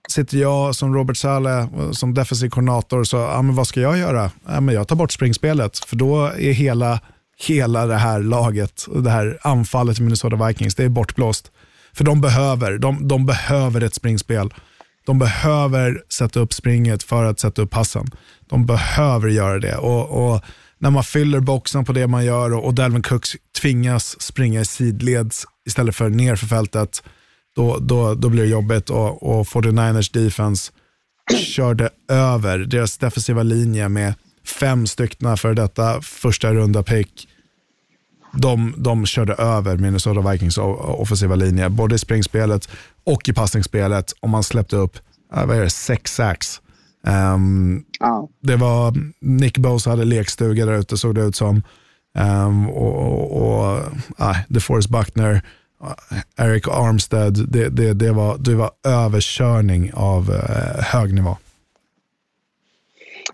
[0.10, 3.98] sitter jag som Robert Saleh eh, som defensiv koordinator så, ja, men vad ska jag
[3.98, 4.32] göra?
[4.48, 7.00] Ja, men jag tar bort springspelet för då är hela
[7.48, 11.52] hela det här laget, det här anfallet i Minnesota Vikings, det är bortblåst.
[11.94, 14.54] För de behöver, de, de behöver ett springspel.
[15.06, 18.06] De behöver sätta upp springet för att sätta upp passen.
[18.50, 19.76] De behöver göra det.
[19.76, 20.42] Och, och
[20.78, 24.66] när man fyller boxen på det man gör och, och Dalvin Cooks tvingas springa i
[24.66, 27.04] sidleds istället för ner för fältet,
[27.56, 28.90] då, då, då blir det jobbigt.
[28.90, 30.72] Och, och 49ers defense
[31.38, 34.14] körde över deras defensiva linje med
[34.46, 37.28] fem stycken för detta första runda pick
[38.34, 42.70] de, de körde över Minnesota Vikings offensiva linje, både i springspelet
[43.04, 44.12] och i passningsspelet.
[44.20, 44.98] Och man släppte upp
[45.36, 46.62] uh, vad är det, sex sacks.
[47.08, 48.30] Um, oh.
[48.42, 51.64] Det var Nick Bosa hade lekstuga där ute såg det ut som.
[52.18, 53.78] Um, och och
[54.20, 55.42] uh, DeForest Buckner,
[55.84, 61.38] uh, Eric Armstead, det, det, det, var, det var överkörning av uh, hög nivå.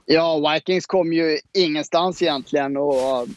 [0.05, 3.27] Ja, Vikings kom ju ingenstans egentligen och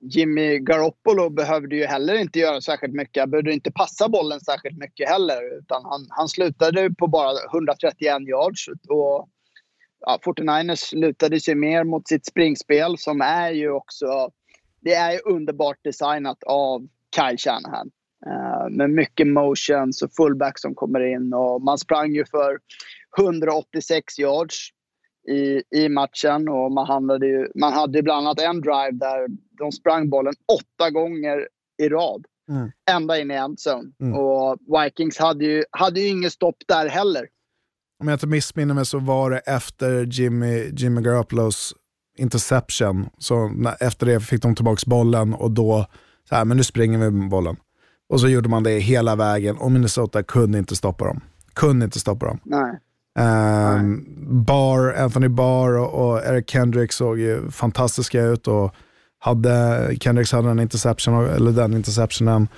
[0.00, 3.22] Jimmy Garoppolo behövde ju heller inte göra särskilt mycket.
[3.22, 5.58] Han behövde inte passa bollen särskilt mycket heller.
[5.58, 8.68] Utan han, han slutade på bara 131 yards.
[8.88, 9.28] Och,
[10.00, 14.30] ja, 49ers lutade sig mer mot sitt springspel som är ju också
[14.80, 17.90] det är ju underbart designat av Kyle Shanahan.
[18.26, 21.34] Uh, med mycket motions och fullback som kommer in.
[21.34, 22.58] Och man sprang ju för
[23.18, 24.70] 186 yards
[25.28, 26.48] i, i matchen.
[26.48, 29.26] Och man, handlade ju, man hade bland annat en drive där
[29.58, 31.48] de sprang bollen åtta gånger
[31.82, 32.24] i rad.
[32.50, 32.70] Mm.
[32.90, 33.90] Ända in i endzone.
[34.00, 34.18] Mm.
[34.18, 37.26] Och Vikings hade ju, hade ju inget stopp där heller.
[38.00, 41.74] Om jag inte missminner mig så var det efter Jimmy, Jimmy Garoppolos
[42.18, 43.08] interception.
[43.18, 45.86] Så efter det fick de tillbaka bollen och då,
[46.28, 47.56] så här, men nu springer vi med bollen.
[48.08, 51.20] Och så gjorde man det hela vägen och Minnesota kunde inte stoppa dem.
[51.54, 52.40] Kunde inte stoppa dem.
[52.44, 52.78] Nej.
[53.18, 54.06] Um,
[54.44, 58.74] Barr, Anthony Barr och, och, Eric Kendrick såg ju fantastiska ut och
[59.18, 62.48] hade, Kendricks hade en interception, eller den interceptionen.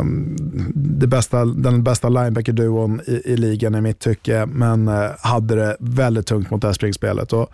[0.00, 0.36] Um,
[0.74, 5.76] det bästa, den bästa linebacker-duon i, i, ligan i mitt tycke, men uh, hade det
[5.80, 7.32] väldigt tungt mot det här springspelet.
[7.32, 7.50] Och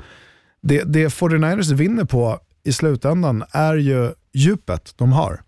[0.63, 5.41] det, det 49ers vinner på i slutändan är ju djupet de har.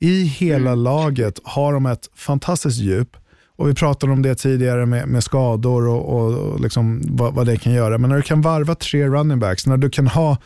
[0.00, 0.82] I hela mm.
[0.82, 3.16] laget har de ett fantastiskt djup
[3.56, 7.46] och Vi pratade om det tidigare med, med skador och, och, och liksom vad, vad,
[7.46, 7.98] det kan göra.
[7.98, 10.36] Men när du kan varva tre running backs, när du kan, ha,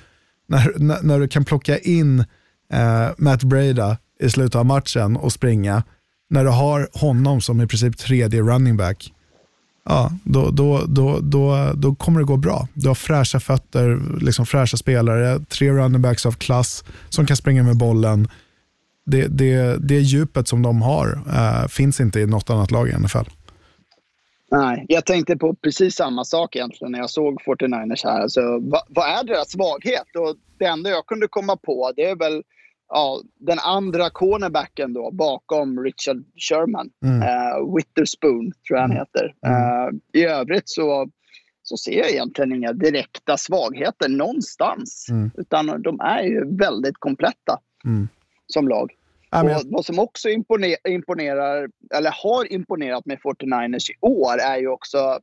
[0.49, 2.19] när, när, när du kan plocka in
[2.73, 5.83] eh, Matt Breda i slutet av matchen och springa,
[6.31, 9.12] när du har honom som i princip tredje running back,
[9.85, 12.69] ja, då, då, då, då, då kommer det gå bra.
[12.75, 17.62] Du har fräscha fötter, liksom fräscha spelare, tre running backs av klass som kan springa
[17.62, 18.29] med bollen
[19.07, 22.92] det, det, det djupet som de har uh, finns inte i något annat lag i
[22.92, 23.31] NFL.
[24.51, 28.21] Nej, jag tänkte på precis samma sak egentligen när jag såg 49ers här.
[28.21, 30.16] Alltså, vad, vad är deras svaghet?
[30.19, 32.42] Och det enda jag kunde komma på det är väl
[32.88, 36.90] ja, den andra cornerbacken då bakom Richard Sherman.
[37.05, 37.23] Mm.
[37.23, 38.99] Uh, Witherspoon tror jag han mm.
[38.99, 39.35] heter.
[39.47, 41.11] Uh, I övrigt så,
[41.62, 45.07] så ser jag egentligen inga direkta svagheter någonstans.
[45.11, 45.31] Mm.
[45.35, 48.09] Utan de är ju väldigt kompletta mm.
[48.47, 48.93] Som lag.
[49.33, 50.29] Och vad som också
[50.89, 55.21] imponerar, eller har imponerat med 49ers i år är ju också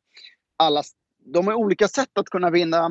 [0.57, 0.83] alla
[1.25, 2.89] de har olika sätt att kunna vinna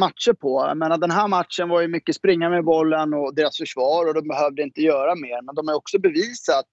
[0.00, 0.64] matcher på.
[0.68, 4.14] Jag menar, den här matchen var ju mycket springa med bollen och deras försvar och
[4.14, 5.42] de behövde inte göra mer.
[5.42, 6.66] Men de har också bevisat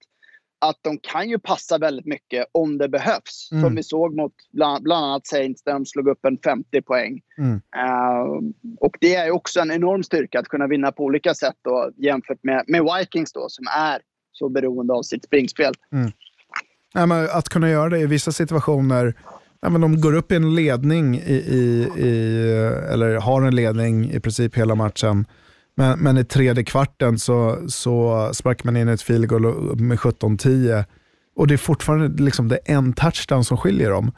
[0.62, 3.48] att de kan ju passa väldigt mycket om det behövs.
[3.52, 3.64] Mm.
[3.64, 7.20] Som vi såg mot bland, bland, annat Saints där de slog upp en 50 poäng.
[7.38, 7.54] Mm.
[7.54, 11.90] Uh, och det är också en enorm styrka att kunna vinna på olika sätt då,
[11.96, 14.00] jämfört med, med Vikings då, som är
[14.32, 15.74] så beroende av sitt springspel.
[15.92, 16.12] Mm.
[16.94, 19.14] Ja, att kunna göra det i vissa situationer
[19.64, 22.08] Ja, men de går upp i en ledning, i, i, i,
[22.92, 25.26] eller har en ledning i princip hela matchen.
[25.74, 30.84] Men, men i tredje kvarten så, så sparkar man in ett field goal med 17-10.
[31.36, 34.12] Och det är fortfarande liksom, det är en touchdown som skiljer dem.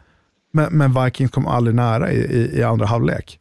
[0.52, 3.40] Men, men Vikings kom aldrig nära i, i, i andra halvlek.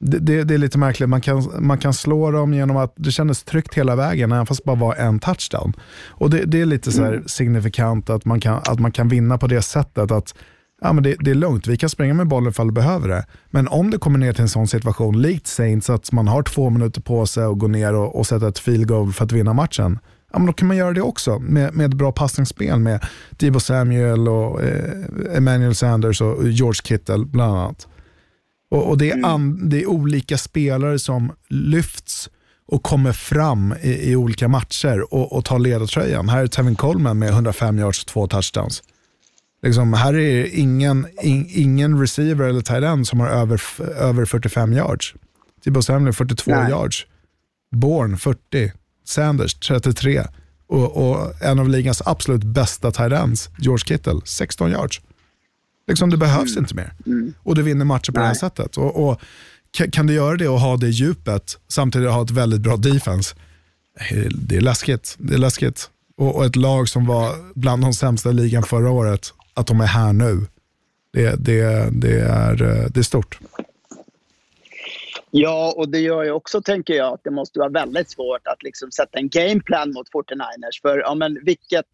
[0.00, 1.08] Det, det, det, är lite märkligt.
[1.08, 4.60] Man kan, man kan slå dem genom att det kändes tryggt hela vägen, även fast
[4.60, 5.72] det bara var en touchdown.
[6.08, 7.28] Och Det, det är lite så mm.
[7.28, 10.10] signifikant att man, kan, att man kan vinna på det sättet.
[10.10, 10.34] att
[10.82, 13.26] ja, men det, det, är lugnt, vi kan springa med bollen ifall du behöver det.
[13.50, 16.70] Men om det kommer ner till en sån situation, likt Saints, att man har två
[16.70, 19.52] minuter på sig att gå ner och, och sätta ett field goal för att vinna
[19.52, 19.98] matchen,
[20.32, 24.28] ja, men då kan man göra det också med, med bra passningsspel med Debo Samuel,
[24.28, 27.88] och eh, Emmanuel Sanders och George Kittle bland annat.
[28.70, 29.24] Och, och det, är mm.
[29.24, 32.30] an, det är olika spelare som lyfts
[32.66, 36.28] och kommer fram i, i olika matcher och, och tar ledartröjan.
[36.28, 38.82] Här är Tevin Coleman med 105 yards och två touchdowns.
[39.62, 44.72] Liksom, här är ingen, in, ingen receiver eller tight end som har över, över 45
[44.72, 45.14] yards.
[45.64, 46.70] Tibbo Samuel 42 Nej.
[46.70, 47.06] yards.
[47.72, 48.72] Bourne 40.
[49.04, 50.22] Sanders 33.
[50.66, 55.00] Och, och, en av ligans absolut bästa tight ends, George Kittle, 16 yards.
[55.88, 56.64] Liksom, det behövs mm.
[56.64, 56.92] inte mer.
[57.06, 57.34] Mm.
[57.38, 58.22] Och du vinner matcher på Nej.
[58.22, 58.76] det här sättet.
[58.76, 59.20] Och, och,
[59.92, 63.34] kan du göra det och ha det djupet samtidigt ha ett väldigt bra defense?
[64.34, 65.16] Det är läskigt.
[65.18, 65.90] Det är läskigt.
[66.16, 69.80] Och, och ett lag som var bland de sämsta i ligan förra året att de
[69.80, 70.46] är här nu.
[71.12, 72.56] Det, det, det, är,
[72.90, 73.38] det är stort.
[75.34, 78.62] Ja, och det gör ju också, tänker jag, att det måste vara väldigt svårt att
[78.62, 80.82] liksom sätta en gameplan mot 49ers.
[80.82, 81.86] För ja, men vilket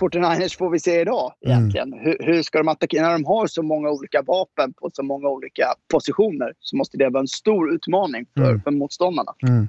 [0.00, 1.58] 49ers får vi se idag mm.
[1.58, 1.92] egentligen?
[1.92, 2.04] Mm.
[2.04, 3.02] Hur, hur, ska de attackera?
[3.02, 7.08] När de har så många olika vapen på så många olika positioner så måste det
[7.08, 8.62] vara en stor utmaning för, mm.
[8.62, 9.34] för motståndarna.
[9.42, 9.68] Mm.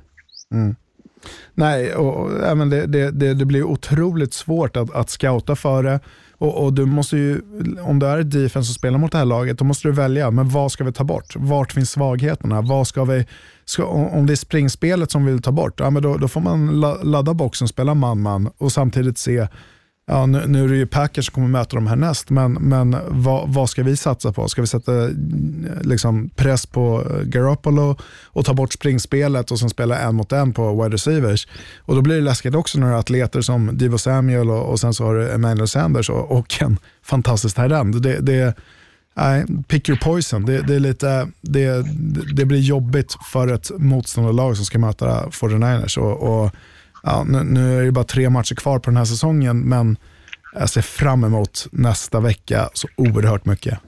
[0.52, 0.76] mm.
[1.54, 6.00] Nej, och, men det, det, det, det, blir otroligt svårt att, att scouta för det.
[6.39, 7.41] Och, och, du måste ju,
[7.82, 10.32] om du är ett defense som spelar mot det här laget, då måste du välja,
[10.32, 11.36] men vad ska vi ta bort?
[11.36, 12.62] Vart finns svagheterna?
[12.62, 13.25] Vad ska vi,
[13.65, 16.41] ska, om det är springspelet som vi vill ta bort, ja, men då, då får
[16.41, 19.47] man ladda boxen, spela man-man och samtidigt se
[20.12, 23.54] Ja, nu, nu, är det ju Packers som kommer möta dem härnäst, men, men vad,
[23.54, 24.48] vad, ska vi satsa på?
[24.48, 24.91] Ska vi sätta
[25.82, 30.84] liksom, press på Garoppolo och ta bort springspelet och sen spela en mot en på
[30.84, 31.48] wide receivers?
[31.78, 34.80] Och Då blir det läskigt också när du har atleter som Divo Samuel och, och
[34.80, 38.56] sen så har du Emmanuel Sanders och, och en fantastisk tight det, det,
[39.13, 40.45] Nej, pick your poison.
[40.45, 41.86] Det, det, är lite, det,
[42.36, 46.00] det blir jobbigt för ett motståndarlag som ska möta 49ers.
[46.00, 46.52] Och, och
[47.04, 49.98] ja, nu, nu, är det bara tre matcher kvar på den här säsongen, men
[50.54, 53.80] jag ser fram emot nästa vecka så oerhört mycket.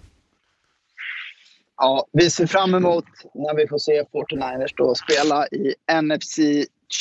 [1.78, 6.40] Ja, vi ser fram emot när vi får se 49ers då spela i NFC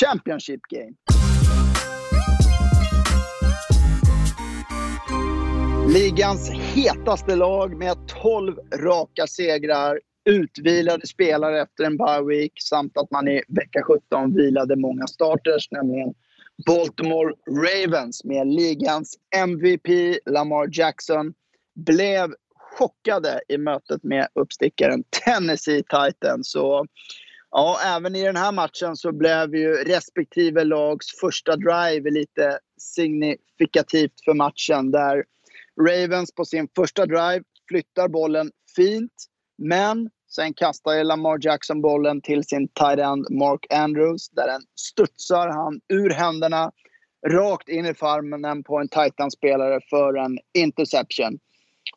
[0.00, 0.92] Championship Game.
[5.92, 13.10] Ligans hetaste lag med 12 raka segrar utvilade spelare efter en bye week samt att
[13.10, 16.14] man i vecka 17 vilade många starters, nämligen
[16.66, 21.34] Baltimore Ravens med ligans MVP Lamar Jackson
[21.74, 26.50] blev chockade i mötet med uppstickaren Tennessee Titans.
[26.50, 26.86] Så
[27.50, 34.24] ja, även i den här matchen så blev ju respektive lags första drive lite signifikativt
[34.24, 35.24] för matchen där
[35.88, 39.12] Ravens på sin första drive flyttar bollen fint
[39.60, 45.48] men sen kastar Lamar Jackson bollen till sin tight end Mark Andrews där den studsar
[45.48, 46.72] han ur händerna
[47.26, 51.38] rakt in i farmen på en Titans-spelare för en interception.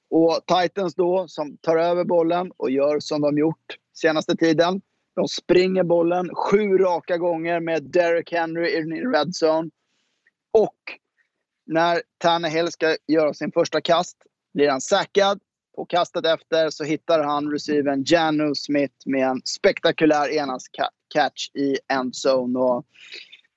[0.10, 4.82] Och Titans då, som tar över bollen och gör som de gjort senaste tiden.
[5.16, 9.70] De springer bollen sju raka gånger med Derek Henry i red zone.
[10.52, 10.78] Och
[11.66, 14.18] när Tannehill ska göra sin första kast
[14.54, 15.40] blir han säkrad.
[15.76, 22.60] På kastet efter så hittar han receiven Janu Smith med en spektakulär enhandscatch i endzone.
[22.60, 22.86] Och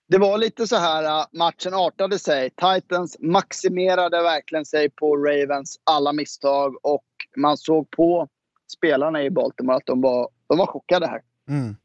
[0.09, 2.51] det var lite så här äh, matchen artade sig.
[2.51, 7.05] Titans maximerade verkligen sig på Ravens alla misstag och
[7.37, 8.29] man såg på
[8.77, 11.21] spelarna i Baltimore att de var, de var chockade här.
[11.49, 11.77] Mm.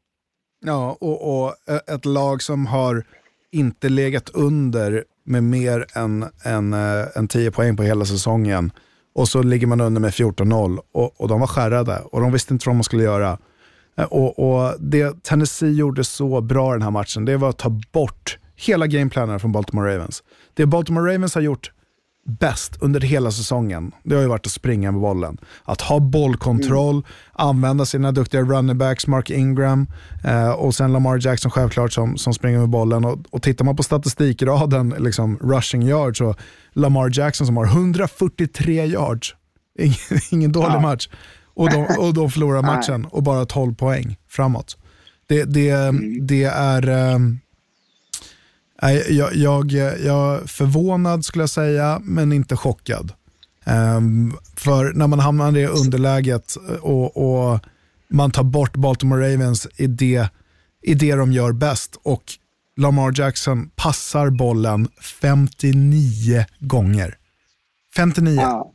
[0.64, 1.54] Ja, och, och
[1.88, 3.04] ett lag som har
[3.50, 6.72] inte legat under med mer än, än,
[7.14, 8.72] än 10 poäng på hela säsongen.
[9.14, 12.54] Och så ligger man under med 14-0 och, och de var skärrade och de visste
[12.54, 13.38] inte vad man skulle göra.
[13.98, 17.80] Eh, och, och Det Tennessee gjorde så bra den här matchen, det var att ta
[17.92, 20.22] bort hela gameplanen från Baltimore Ravens.
[20.54, 21.72] Det Baltimore Ravens har gjort
[22.24, 25.38] bäst under hela säsongen, det har ju varit att springa med bollen.
[25.64, 27.04] Att ha bollkontroll, mm.
[27.32, 29.86] använda sina duktiga running backs, Mark Ingram
[30.24, 33.04] eh, och sen Lamar Jackson självklart som, som springer med bollen.
[33.04, 36.36] Och, och tittar man på statistikraden, liksom rushing yards, och
[36.72, 39.34] Lamar Jackson som har 143 yards.
[39.78, 40.80] Ingen, ingen dålig ja.
[40.80, 41.08] match.
[41.54, 44.76] Och de, och de förlorar matchen och bara 12 poäng framåt.
[45.28, 46.26] Det, det, mm.
[46.26, 46.88] det är...
[47.14, 47.38] Um,
[48.90, 53.12] jag, jag, jag är förvånad skulle jag säga, men inte chockad.
[53.64, 57.60] Um, för när man hamnar i det underläget och, och,
[58.08, 60.28] man tar bort Baltimore Ravens i det,
[60.82, 62.22] i det de gör bäst och
[62.76, 67.16] Lamar Jackson passar bollen 59 gånger.
[67.96, 68.36] 59.
[68.40, 68.71] Ja.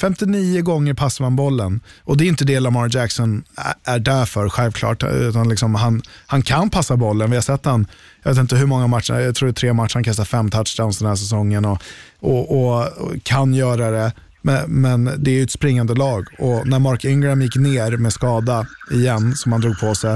[0.00, 1.80] 59 gånger passar man bollen.
[2.04, 3.44] Och det är inte det Lamar Jackson
[3.84, 5.02] är där för, självklart.
[5.02, 7.30] Utan liksom han, han kan passa bollen.
[7.30, 7.86] Vi har sett han,
[8.22, 10.50] jag vet inte hur många matcher, jag tror det är tre matcher, han kastar fem
[10.50, 11.82] touchdowns den här säsongen och,
[12.20, 14.12] och, och, och kan göra det.
[14.42, 18.12] Men, men, det är ju ett springande lag och när Mark Ingram gick ner med
[18.12, 20.14] skada igen, som han drog på sig,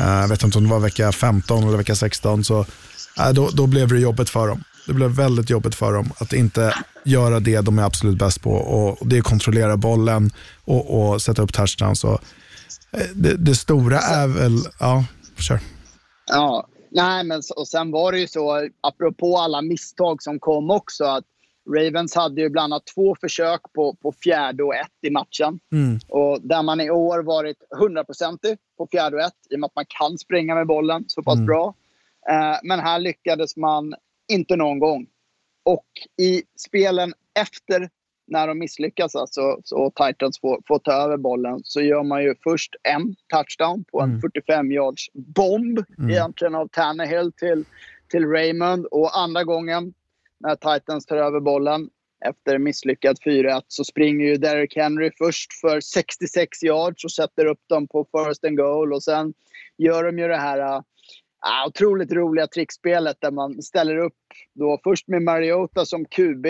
[0.00, 2.66] eh, jag vet inte om det var vecka 15 eller vecka 16, så
[3.20, 4.62] eh, då, då blev det jobbet för dem.
[4.88, 6.74] Det blev väldigt jobbigt för dem att inte
[7.04, 8.50] göra det de är absolut bäst på.
[8.50, 10.30] Och det är kontrollera bollen
[10.64, 12.04] och, och sätta upp touchdowns.
[12.04, 12.20] Och
[12.92, 15.04] eh, det, det, stora är väl, ja,
[15.38, 15.60] kör.
[16.26, 21.04] Ja, nej men och sen var det ju så, apropå alla misstag som kom också,
[21.04, 21.24] att
[21.76, 25.60] Ravens hade ju bland annat två försök på, på fjärde och ett i matchen.
[25.72, 25.98] Mm.
[26.08, 29.76] Och där man i år varit hundraprocentig på fjärde och ett i och med att
[29.76, 31.46] man kan springa med bollen så pass mm.
[31.46, 31.74] bra.
[32.30, 33.94] Eh, men här lyckades man
[34.28, 35.06] inte någon gång.
[35.64, 35.86] Och
[36.20, 37.90] i spelen efter
[38.26, 42.22] när de misslyckas alltså, så, och Titans får, får ta över bollen så gör man
[42.22, 44.20] ju först en touchdown på en mm.
[44.20, 46.10] 45 yards bomb mm.
[46.10, 47.64] egentligen av Tannehill till,
[48.08, 48.86] till Raymond.
[48.86, 49.94] Och andra gången
[50.40, 51.90] när Titans tar över bollen
[52.24, 57.60] efter misslyckad 4-1 så springer ju Derrick Henry först för 66 yards och sätter upp
[57.66, 58.92] dem på first and goal.
[58.92, 59.34] Och sen
[59.78, 60.82] gör de ju det här
[61.40, 64.14] Ah, otroligt roliga trickspelet där man ställer upp
[64.54, 66.46] då först med Mariota som QB,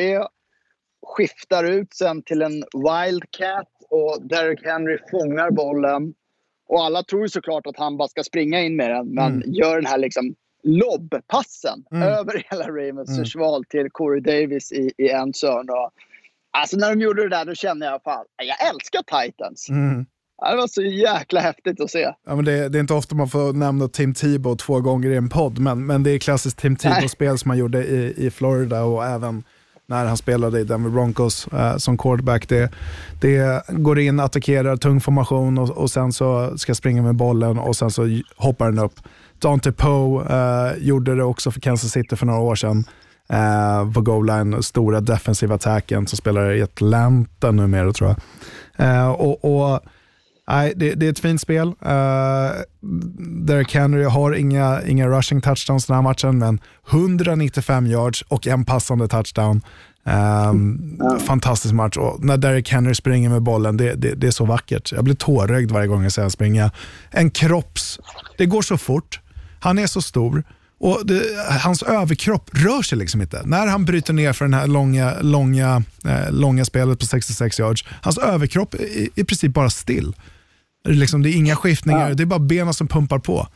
[1.07, 6.15] skiftar ut sen till en Wildcat och Derek Henry fångar bollen.
[6.69, 9.53] Och alla tror såklart att han bara ska springa in med den, men mm.
[9.53, 12.09] gör den här liksom lobbpassen mm.
[12.09, 13.25] över hela Ravens mm.
[13.25, 15.73] försvar till Corey Davis i, i en zone.
[15.73, 15.91] Och,
[16.51, 19.69] alltså när de gjorde det där då kände jag fan, jag älskar Titans.
[19.69, 20.07] Mm.
[20.39, 22.13] Det var så jäkla häftigt att se.
[22.27, 25.17] Ja, men det, det är inte ofta man får nämna Tim Tebow två gånger i
[25.17, 28.83] en podd, men, men det är klassiskt Tim Tebow-spel som han gjorde i, i Florida
[28.83, 29.43] och även
[29.89, 32.49] när han spelade i Denver Broncos eh, som quarterback.
[32.49, 32.71] Det,
[33.21, 37.77] det går in, attackerar, tung formation och, och sen så ska springa med bollen och
[37.77, 39.01] sen så hoppar den upp.
[39.39, 42.85] Dante Poe eh, gjorde det också för Kansas City för några år sedan
[43.29, 48.15] eh, på goal line, stora defensiva attacken som spelar i Atlanta numera tror
[48.77, 48.89] jag.
[48.89, 49.81] Eh, och, och
[50.49, 51.69] Nej, det, det, är ett fint spel.
[51.69, 52.63] Uh,
[53.47, 58.65] Derek Henry har inga, inga rushing touchdowns den här matchen, men 195 yards och en
[58.65, 59.63] passande touchdown.
[60.05, 61.21] Um, mm.
[61.21, 61.97] Fantastisk match.
[61.97, 64.93] Och när Derek Henry springer med bollen, det, det, det är så vackert.
[64.93, 66.71] Jag blir tårögd varje gång jag ser honom springa.
[67.11, 68.01] En kropps...
[68.39, 69.21] Det går så fort.
[69.61, 70.45] Han är så stor.
[70.81, 71.23] Och det,
[71.63, 73.43] Hans överkropp rör sig liksom inte.
[73.45, 77.85] När han bryter ner för det här långa, långa, eh, långa spelet på 66 yards,
[78.03, 80.15] hans överkropp är i princip bara still.
[80.89, 82.15] Liksom, det är inga skiftningar, ja.
[82.15, 83.47] det är bara benen som pumpar på.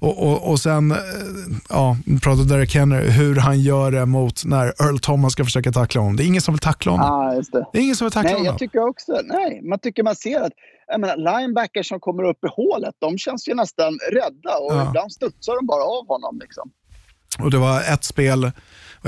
[0.00, 0.98] Och, och, och sen, eh,
[1.68, 6.00] ja, pratade Derek Henry, hur han gör det mot när Earl Thomas ska försöka tackla
[6.00, 6.16] honom.
[6.16, 7.06] Det är ingen som vill tackla honom.
[7.06, 7.66] Ja, just det.
[7.72, 8.46] det är ingen som vill tackla nej, honom.
[8.46, 10.52] Jag tycker också, nej, man tycker man ser att
[10.86, 14.88] jag menar, linebackers som kommer upp i hålet, de känns ju nästan rädda och ja.
[14.88, 16.38] ibland studsar de bara av honom.
[16.42, 16.70] Liksom.
[17.38, 18.50] Och det var ett spel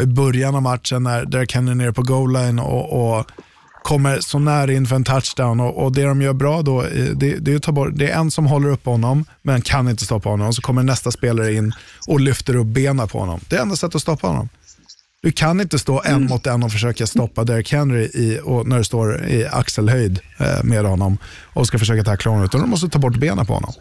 [0.03, 3.27] i början av matchen när Derek Henry är nere på goal line och, och
[3.83, 6.83] kommer så nära in för en touchdown och, och det de gör bra då,
[7.14, 10.28] det, det, är bort, det är en som håller upp honom men kan inte stoppa
[10.28, 10.47] honom.
[10.49, 11.72] Och så kommer nästa spelare in
[12.09, 13.41] och lyfter upp benen på honom.
[13.49, 14.49] Det är enda sättet att stoppa honom.
[15.22, 18.85] Du kan inte stå en mot en och försöka stoppa Derek Henry i, när du
[18.85, 22.99] står i axelhöjd eh, med honom och ska försöka tackla honom, utan du måste ta
[22.99, 23.72] bort benen på honom.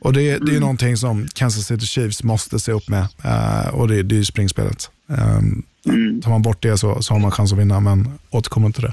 [0.00, 0.60] Och Det, det är Mm.
[0.60, 4.24] någonting som Kansas City Chiefs måste se upp med eh, och det, det är ju
[4.24, 4.90] springspelet.
[5.08, 6.20] Um, Mm.
[6.22, 8.92] tar man bort det så, så har man chans att vinna, men återkommer inte det.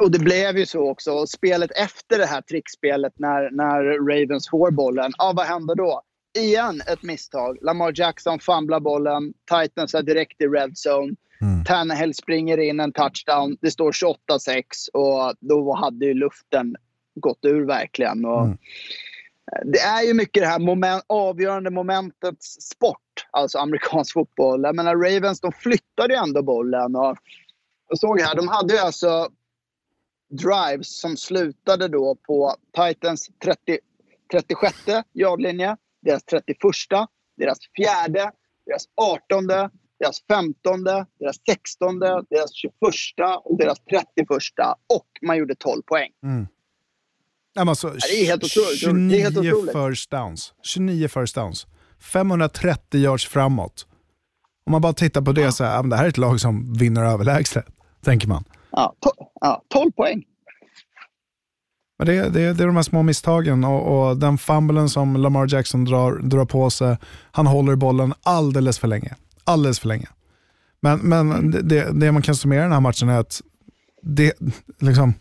[0.00, 1.12] Och det blev ju så också.
[1.12, 6.02] Och spelet efter det här trickspelet när, när Ravens får bollen, ja, vad händer då?
[6.38, 7.58] Igen ett misstag.
[7.62, 9.32] Lamar Jackson famlar bollen.
[9.50, 11.14] Titans är direkt i red zone.
[11.40, 11.64] Mm.
[11.64, 13.56] Tannehill springer in en touchdown.
[13.60, 16.76] Det står 28-6 och då hade ju luften
[17.14, 18.24] gått ur verkligen.
[18.24, 18.58] Och Mm.
[19.64, 24.62] Det är ju mycket det här moment, avgörande momentets sport, alltså amerikansk fotboll.
[24.62, 26.96] Jag menar, Ravens de flyttade ju ändå bollen.
[26.96, 27.16] Och
[27.88, 29.28] jag såg här, de hade ju alltså
[30.30, 33.78] drives som slutade då på Titans 30,
[34.32, 34.76] 36
[35.14, 36.58] yardlinje, deras 31,
[37.36, 38.30] deras fjärde,
[38.66, 39.46] deras 18,
[40.00, 42.74] deras 15, deras 16, deras 21
[43.44, 44.28] och deras 31
[44.94, 46.10] och man gjorde 12 poäng.
[46.20, 48.78] Ja, men alltså, det är helt otroligt.
[48.78, 49.72] 29 Det är helt otroligt.
[49.72, 50.54] first downs.
[50.62, 51.66] 29 first downs.
[52.00, 53.86] 530 yards framåt.
[54.66, 56.72] Om man bara tittar på det så här, ja, det här är ett lag som
[56.72, 57.66] vinner överlägset,
[58.04, 58.44] tänker man.
[58.78, 60.22] Ja, to- ja, 12 poäng.
[61.98, 65.46] Men det, det, det är de här små misstagen och, och den fumblen som Lamar
[65.54, 66.96] Jackson drar, drar på sig.
[67.32, 69.14] Han håller bollen alldeles för länge.
[69.44, 70.06] Alldeles för länge.
[70.80, 73.40] Men, men det- det, man kan summera i den här matchen är att
[74.02, 74.32] det,
[74.80, 75.14] liksom,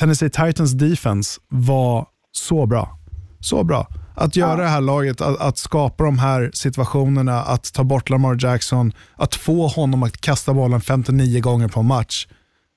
[0.00, 2.98] Tennessee Titans defense var så bra.
[3.40, 3.86] Så bra.
[4.14, 8.36] Att göra det här laget, att, att skapa de här situationerna, att ta bort Lamar
[8.44, 12.26] Jackson, att få honom att kasta bollen 59 gånger på en match.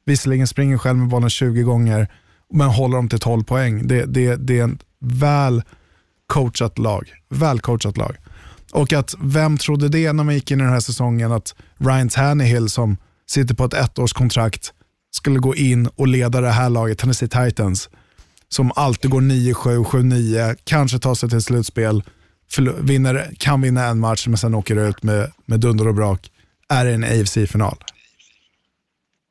[0.06, 2.08] Visserligen springer själv med bollen 20 gånger,
[2.54, 3.88] men håller dem till 12 poäng.
[3.88, 5.64] Det, det, det är ett väl
[6.28, 7.10] coachat lag.
[7.30, 8.18] Väl coachat lag.
[8.72, 12.10] Och att vem trodde det när man gick in i den här säsongen att Ryan
[12.10, 12.98] Tannehill som
[13.28, 14.74] sitter på ett ettårskontrakt
[15.12, 17.90] skulle gå in och leda det här laget, Tennessee Titans,
[18.50, 22.04] som alltid går 9-7, 7-9, kanske tar sig till slutspel,
[22.80, 26.32] vinner, kan vinna en match men sen åker ut med, med dunder och brak,
[26.70, 27.78] är i en AFC-final.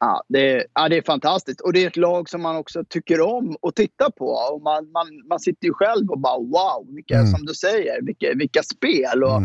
[0.04, 1.60] Ja det, är, ja, det är fantastiskt.
[1.60, 4.26] Och det är ett lag som man också tycker om att titta på.
[4.26, 7.26] Och man, man, man sitter ju själv och bara wow, vilka, Mm.
[7.26, 9.24] som du säger, vilka, vilka spel.
[9.24, 9.40] Och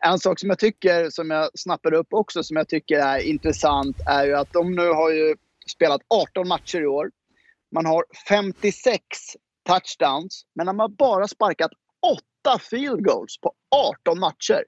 [0.00, 3.96] En sak som jag tycker, som jag snappade upp också, som jag tycker är intressant
[4.06, 5.34] är ju att de nu har ju
[5.70, 7.10] spelat 18 matcher i år.
[7.74, 9.00] Man har 56
[9.68, 11.70] touchdowns, men de har bara sparkat
[12.46, 13.52] 8 field goals på
[14.04, 14.64] 18 matcher.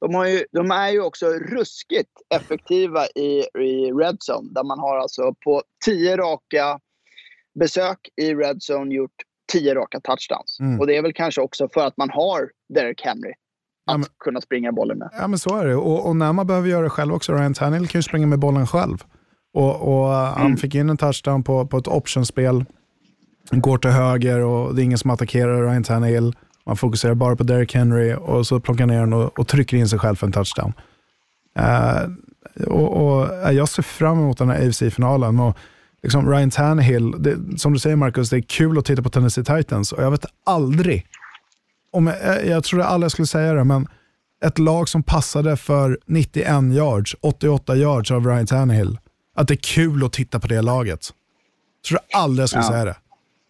[0.00, 4.48] De, ju, de är ju också ruskigt effektiva i, i red zone.
[4.52, 6.78] Där man har alltså på 10 raka
[7.60, 9.14] besök i red zone gjort
[9.52, 10.56] 10 raka touchdowns.
[10.60, 10.80] Mm.
[10.80, 13.30] Och det är väl kanske också för att man har Derek Henry.
[13.30, 13.34] Att
[13.86, 15.10] Ja, men- kunna springa bollen med.
[15.12, 15.76] Ja men så är det.
[15.76, 18.38] Och, och när man behöver göra det själv också, Ryan Tannehill kan ju springa med
[18.38, 18.96] bollen själv.
[19.54, 22.64] Och, och Han fick in en touchdown på, på ett optionspel,
[23.50, 26.36] går till höger och det är ingen som attackerar Ryan Tannehill.
[26.68, 29.88] Man fokuserar bara på Derrick Henry och så plockar ner den och, och trycker in
[29.88, 30.72] sig själv för en touchdown.
[31.58, 32.02] Eh,
[32.66, 35.40] och, och eh, Jag ser fram emot den här AFC-finalen.
[35.40, 35.56] Och
[36.02, 39.44] liksom Ryan Tannehill, det, som du säger Marcus, det är kul att titta på Tennessee
[39.44, 41.06] Titans och jag vet aldrig,
[41.92, 43.86] om jag, jag tror aldrig jag skulle säga det, men
[44.44, 48.98] ett lag som passade för 91 yards, 88 yards av Ryan Tannehill,
[49.36, 51.00] att det är kul att titta på det laget.
[51.82, 52.70] Jag tror aldrig jag skulle Ja.
[52.70, 52.96] säga det.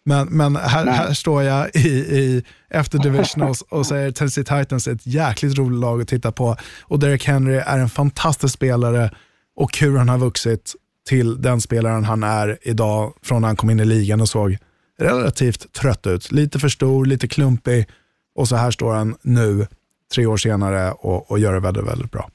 [0.05, 4.91] Men, men här, här står jag i, i efter divisionals och säger Tennessee Titans är
[4.91, 6.55] ett jäkligt roligt lag att titta på.
[6.81, 9.11] Och Derek Henry är en fantastisk spelare
[9.55, 10.75] och hur han har vuxit
[11.07, 14.57] till den spelaren han är idag från när han kom in i ligan och såg
[14.99, 16.31] relativt trött ut.
[16.31, 17.89] Lite för stor, lite klumpig
[18.35, 19.67] och så här står han nu,
[20.15, 22.29] tre år senare och, och gör det väldigt, väldigt bra.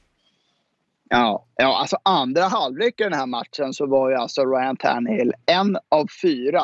[1.09, 5.33] Ja, ja, alltså andra halvlek i den här matchen så var ju alltså Ryan Tannehill
[5.45, 6.63] en av fyra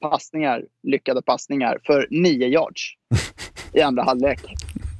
[0.00, 2.94] passningar, lyckade passningar för nio yards
[3.72, 4.40] i andra halvlek.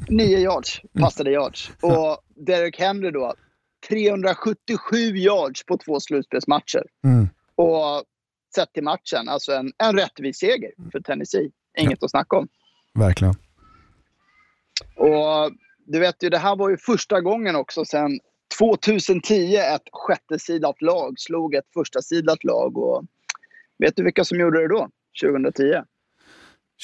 [0.08, 1.70] Nio yards, passade yards.
[1.80, 3.34] Och Derek Henry då,
[3.88, 6.82] 377 yards på två slutspelsmatcher.
[7.04, 7.28] Mm.
[7.54, 8.04] Och
[8.54, 11.50] sett till matchen, alltså en, en rättvis seger för Tennessee.
[11.78, 12.48] Inget att snacka om.
[12.94, 13.34] Verkligen.
[14.96, 15.50] Och
[15.86, 18.20] du vet ju, det här var ju första gången också sen
[18.58, 22.78] 2010 ett sjättesidat lag slog ett första sidat lag.
[22.78, 23.04] Och
[23.80, 24.88] vet du vilka som gjorde det då?
[25.22, 25.62] 2010?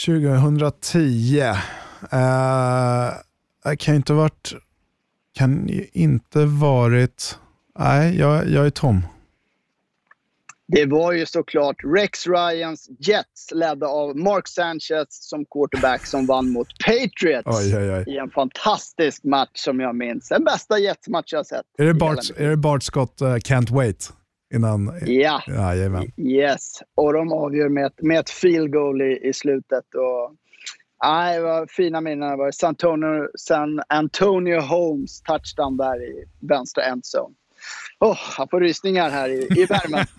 [0.07, 1.41] 2010.
[1.41, 1.49] Uh,
[3.79, 4.53] kan inte varit...
[5.35, 7.39] Kan inte varit...
[7.79, 9.03] Nej, jag, jag är tom.
[10.69, 16.51] Det var ju såklart Rex Ryans Jets ledda av Mark Sanchez som quarterback som vann
[16.51, 18.15] mot Patriots Oj, oj, oj.
[18.15, 20.29] i en fantastisk match som jag minns.
[20.29, 21.65] Den bästa Jets-match jag sett.
[21.79, 24.13] Är det Bart, är det Bart Scott uh, Can't Wait?
[24.55, 24.93] Innan...
[25.07, 26.13] Ja, Jajamän.
[26.17, 26.83] yes.
[26.95, 29.95] Och de avgör med ett, med ett field goal i, i slutet.
[29.95, 30.35] Och,
[31.05, 32.31] nej, det var fina minnen.
[32.31, 37.35] Det var San Antonio, San Antonio Holmes touchdown där i vänstra endzone.
[38.01, 40.07] Oh, jag får rysningar här i, i värmen.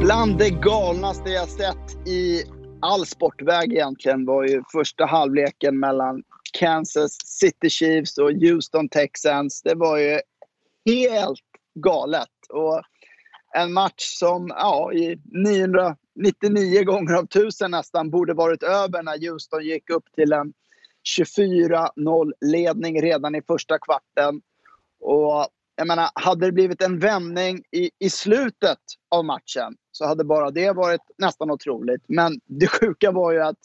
[0.00, 2.44] Bland det galnaste jag sett i
[2.80, 6.22] all sportväg egentligen var ju första halvleken mellan
[6.52, 9.62] Kansas City Chiefs och Houston Texans.
[9.62, 10.20] Det var ju
[10.86, 11.40] helt
[11.74, 12.28] galet.
[12.48, 12.82] Och
[13.54, 19.64] en match som ja, i 999 gånger av 1000 nästan borde varit över när Houston
[19.64, 20.52] gick upp till en
[21.18, 24.40] 24-0 ledning redan i första kvarten.
[25.00, 25.46] Och
[25.76, 28.78] jag menar, hade det blivit en vändning i, i slutet
[29.10, 32.04] av matchen så hade bara det varit nästan otroligt.
[32.08, 33.58] Men det sjuka var ju att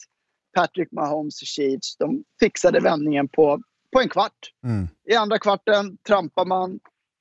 [0.54, 3.60] Patrick Mahomes Chiefs, de fixade vändningen på,
[3.92, 4.52] på en kvart.
[4.64, 4.88] Mm.
[5.10, 6.80] I andra kvarten trampar man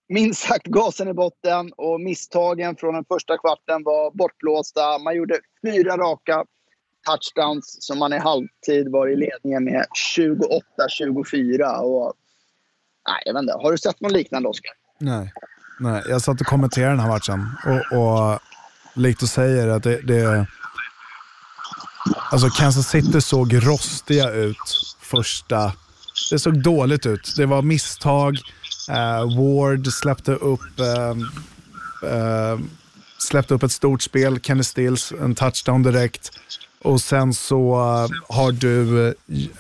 [0.10, 4.98] minst sagt gasen i botten och misstagen från den första kvarten var bortblåsta.
[4.98, 6.46] Man gjorde fyra raka
[7.06, 9.86] touchdowns som man i halvtid var i ledningen med
[10.18, 11.78] 28-24.
[11.78, 12.14] Och,
[13.08, 13.54] nej, jag vet inte.
[13.54, 14.74] Har du sett något liknande, Oskar?
[15.00, 15.34] Nej.
[15.80, 18.40] Nej, jag satt och kommenterade den här matchen och, och
[18.96, 20.48] likt du säger att det, det...
[22.32, 25.74] Alltså Kansas City såg rostiga ut första...
[26.32, 27.34] Det såg dåligt ut.
[27.38, 28.38] Det var misstag.
[28.90, 31.18] Uh, Ward släppte upp, uh,
[32.10, 32.60] uh,
[33.18, 34.40] släppte upp ett stort spel.
[34.40, 36.32] Kenny Stills, en touchdown direkt.
[36.84, 39.08] Och sen så eh, har du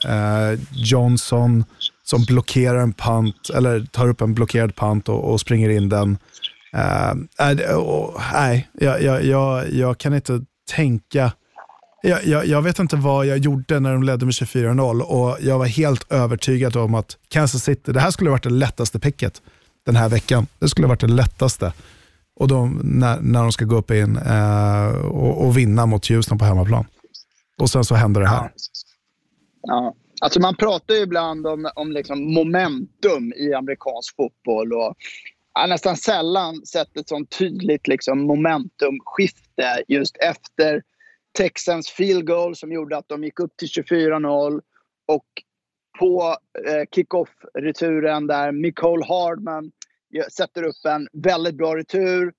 [0.06, 1.64] eh, Johnson
[2.04, 6.18] som blockerar en punt, eller tar upp en blockerad punt och, och springer in den.
[8.34, 11.32] Nej, jag, jag, jag, jag kan inte tänka
[12.06, 15.60] jag, jag, jag, vet inte vad jag gjorde när de ledde med 24-0 och jag
[15.60, 19.42] var helt övertygad om att Kansas City, det här skulle varit det lättaste picket
[19.86, 20.48] den här veckan.
[20.60, 21.74] Det skulle varit det lättaste.
[22.36, 26.38] Och de, när, när de ska gå upp in eh, och, och, vinna mot Houston
[26.38, 26.86] på hemmaplan.
[27.58, 28.52] Och sen så händer det här.
[29.62, 29.96] Ja.
[30.22, 34.74] Alltså man pratar ju ibland om, om liksom momentum i amerikansk fotboll.
[34.74, 34.96] Och
[35.54, 40.82] jag har nästan sällan sett ett sånt tydligt liksom momentumskifte just efter
[41.38, 44.62] Texans field goal som gjorde att de gick upp till 24-0.
[45.06, 45.26] Och
[46.00, 49.72] på eh, kick-off-returen där Nicole Hardman
[50.32, 52.34] sätter upp en väldigt bra retur.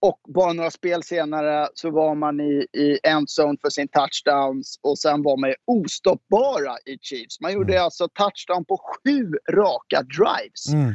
[0.00, 4.98] Och bara några spel senare så var man i, i endzone för sin touchdowns och
[4.98, 7.40] sen var man ostoppbara i Chiefs.
[7.40, 7.84] Man gjorde mm.
[7.84, 10.68] alltså touchdown på sju raka drives.
[10.72, 10.94] Mm.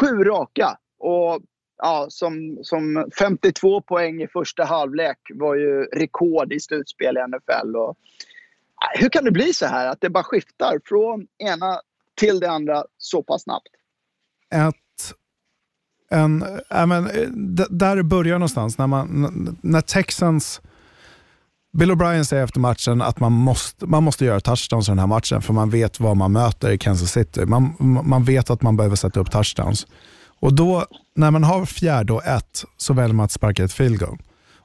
[0.00, 0.78] Sju raka!
[0.98, 1.40] Och
[1.78, 7.76] ja, som, som 52 poäng i första halvlek var ju rekord i slutspel i NFL.
[7.76, 7.96] Och,
[8.94, 11.80] hur kan det bli så här att det bara skiftar från ena
[12.16, 13.68] till det andra så pass snabbt?
[14.54, 15.14] Ett,
[16.10, 17.04] en, äh, men,
[17.70, 18.78] där börjar någonstans.
[18.78, 20.60] När, man, när Texans...
[21.72, 25.06] Bill O'Brien säger efter matchen att man måste, man måste göra touchdowns i den här
[25.06, 27.46] matchen för man vet vad man möter i Kansas City.
[27.46, 29.86] Man, man vet att man behöver sätta upp touchdowns.
[30.40, 30.86] Och då,
[31.16, 34.18] när man har fjärde och ett, så väljer man att sparka ett field goal.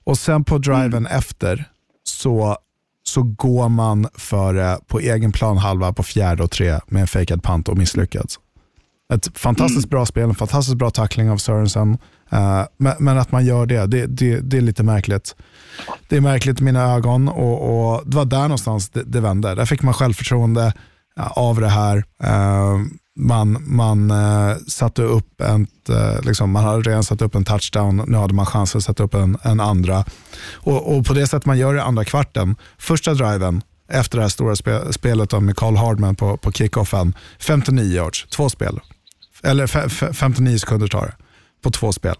[0.03, 1.05] Och sen på driven mm.
[1.05, 1.65] efter
[2.03, 2.57] så,
[3.03, 7.43] så går man för på egen plan halva på fjärde och tre med en fejkad
[7.43, 8.39] punt och misslyckats.
[9.13, 9.89] Ett fantastiskt mm.
[9.89, 11.97] bra spel, en fantastiskt bra tackling av Sörensen.
[12.33, 15.35] Uh, men, men, att man gör det, det, det, det, är lite märkligt.
[16.09, 19.55] Det är märkligt i mina ögon och, och det var där någonstans det, det vände.
[19.55, 20.73] Där fick man självförtroende
[21.19, 21.97] uh, av det här.
[21.97, 27.45] Uh, man, man uh, satte upp en, uh, liksom, man hade redan satt upp en
[27.45, 30.05] touchdown, nu hade man chans att sätta upp en, en andra.
[30.53, 34.29] Och, och, på det sättet man gör i andra kvarten, första driven, efter det här
[34.29, 38.79] stora spe, spelet med Carl Hardman på, på kickoffen, 59 yards, två spel.
[39.43, 39.67] Eller
[40.13, 41.15] 59 sekunder tar det
[41.61, 42.15] på två spel.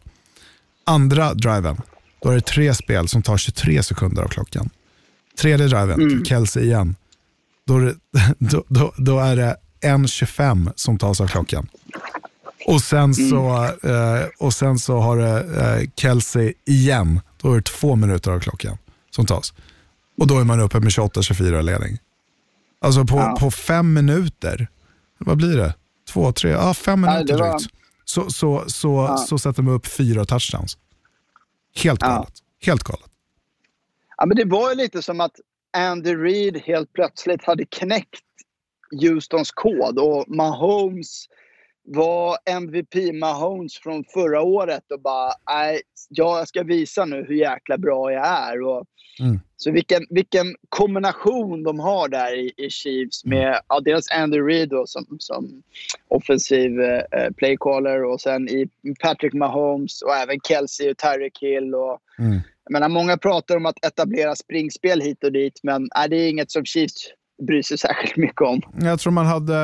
[0.85, 1.81] Andra driven,
[2.23, 4.69] då är det tre spel som tar 23 sekunder av klockan.
[5.41, 6.25] Tredje driven, mm.
[6.25, 6.95] Kelsey igen.
[7.67, 7.79] Då
[8.39, 11.67] då, då, då är det 1.25 som tas av klockan.
[12.65, 17.21] Och sen så, eh, och sen så har det eh, Kelsey igen.
[17.41, 18.77] Då är det två minuter av klockan
[19.09, 19.53] som tas.
[20.17, 21.97] Och då är man uppe med 28-24 ledning.
[22.81, 23.37] Alltså på, ja.
[23.39, 24.67] på fem minuter,
[25.17, 25.73] vad blir det?
[26.09, 27.59] Två, tre, ja fem minuter ja, var...
[27.59, 27.73] drygt.
[28.05, 29.17] Så, så, så, ja.
[29.17, 30.77] så sätter man upp fyra touchdowns.
[31.75, 32.33] Helt galet.
[32.59, 32.71] Ja.
[32.71, 33.09] Helt galet.
[34.17, 35.31] Ja, men det var ju lite som att
[35.77, 38.21] Andy Reid helt plötsligt hade knäckt
[39.01, 41.25] Houstons kod och Mahomes
[41.85, 47.77] var MVP Mahomes från förra året och bara nej, jag ska visa nu hur jäkla
[47.77, 48.61] bra jag är.
[48.61, 48.85] Och,
[49.19, 49.39] Mm.
[49.57, 54.69] Så vilken, vilken kombination de har där i, i Chiefs med ja, dels Andy Reid
[54.69, 55.63] då, som, som
[56.07, 58.67] offensiv eh, playcaller och sen i
[59.01, 61.75] Patrick Mahomes och även Kelsey och Tyreek Hill.
[61.75, 62.39] Och, Mm.
[62.63, 66.29] jag menar, många pratar om att etablera springspel hit och dit men nej, det är
[66.29, 67.07] inget som Chiefs
[67.47, 68.61] bryr sig särskilt mycket om.
[68.81, 69.57] Jag tror man hade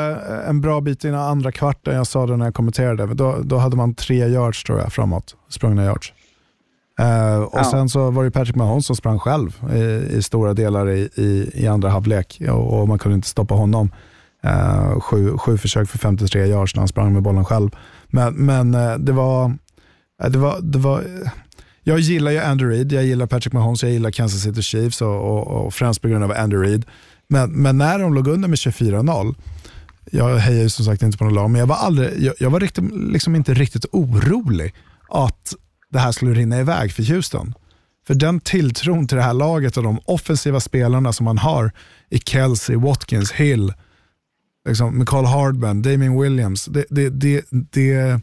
[0.47, 3.77] en bra bit innan andra kvarten, jag sa det när jag kommenterade, då, då hade
[3.77, 6.13] man tre yards tror jag framåt, sprungna yards.
[6.99, 7.63] Eh, och Ja.
[7.63, 11.51] Sen så var det Patrick Mahomes som sprang själv i, i stora delar i, i,
[11.53, 13.91] i andra halvlek och, och man kunde inte stoppa honom.
[14.43, 17.69] Eh, sju, sju försök för 53 yards när han sprang med bollen själv.
[18.07, 19.45] Men, men eh, det var,
[20.23, 21.03] eh, det var, det var
[21.83, 25.15] jag gillar ju Andy Reid, jag gillar Patrick Mahomes, jag gillar Kansas City Chiefs och,
[25.15, 26.85] och, och främst på grund av Andy Reid.
[27.29, 29.35] Men, men när de låg under med 24-0,
[30.11, 32.49] jag hejar ju som sagt inte på något lag, men jag var, aldrig, jag, jag
[32.49, 34.75] var riktigt, liksom inte riktigt orolig
[35.09, 35.55] att
[35.89, 37.53] det här skulle rinna iväg för Houston.
[38.07, 41.71] För den tilltron till det här laget och de offensiva spelarna som man har
[42.09, 43.73] i Kelsey, Watkins, Hill,
[44.67, 48.21] liksom Michael Hardman, Damien Williams, det, det, det, det,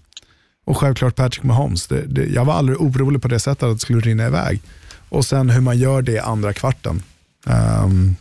[0.64, 1.86] och självklart Patrick Mahomes.
[1.86, 4.60] Det, det, jag var aldrig orolig på det sättet att det skulle rinna iväg.
[5.08, 7.02] Och sen hur man gör det i andra kvarten.
[7.46, 8.16] Ehm,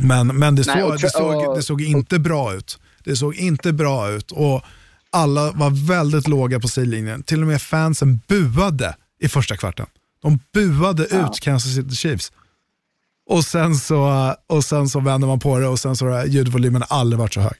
[0.00, 2.78] men men det, Nej, såg, och- det, såg, det såg inte bra ut.
[3.04, 4.62] Det såg inte bra ut och
[5.10, 7.22] alla var väldigt låga på sidlinjen.
[7.22, 9.86] Till och med fansen buade i första kvarten.
[10.22, 12.32] De buade ut Kansas City Chiefs.
[13.26, 16.82] Och sen, så, och sen så vände man på det och sen så har ljudvolymen
[16.88, 17.56] aldrig varit så hög.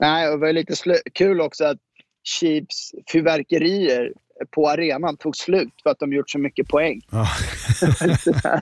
[0.00, 0.74] Nej, och det var lite
[1.14, 1.78] kul också att
[2.24, 4.12] Chiefs fyrverkerier
[4.50, 7.00] på arenan tog slut för att de gjort så mycket poäng.
[7.10, 7.28] Ja.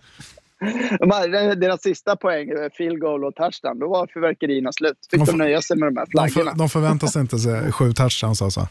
[0.98, 4.98] De hade, deras sista poäng, field goal och touchdown, då var fyrverkerierna slut.
[5.10, 6.50] Fick De de, nöja sig med de här De, flaggorna.
[6.50, 8.68] för, de förväntar sig inte sig sju touchdowns alltså.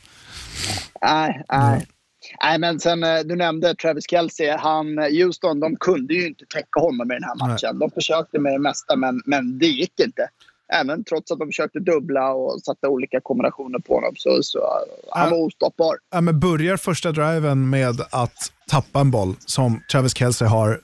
[1.01, 1.88] Nej, nej.
[2.43, 4.58] Nej, men sen eh, du nämnde Travis Kelce.
[4.60, 7.80] Han, eh, Houston, de kunde ju inte täcka honom i den här matchen.
[7.80, 10.30] De försökte med det mesta, men, men det gick inte.
[10.74, 14.13] Även trots att de försökte dubbla och satte olika kombinationer på honom.
[14.18, 14.59] Så, så
[15.11, 15.95] han var ostoppbar.
[16.11, 20.80] Ja, men börjar första driven med att tappa en boll som Travis Kelce har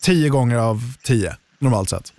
[0.00, 2.12] tio gånger av tio normalt sett.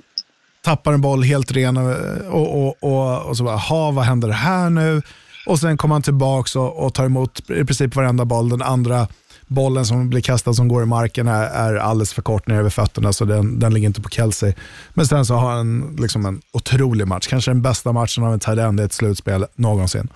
[0.63, 1.95] Tappar en boll helt ren och,
[2.32, 5.01] och, och, och, så bara, ha vad händer här nu?
[5.47, 8.49] Och sen kommer han tillbaka och, och tar emot i princip varenda boll.
[8.49, 9.07] Den andra
[9.48, 12.70] bollen som blir kastad som går i marken är, är alldeles för kort ner över
[12.70, 14.54] fötterna så den, den ligger inte på Kelsey.
[14.93, 17.28] Men sen så har han liksom en otrolig match.
[17.28, 20.10] Kanske den bästa matchen av en tight end i ett slutspel någonsin.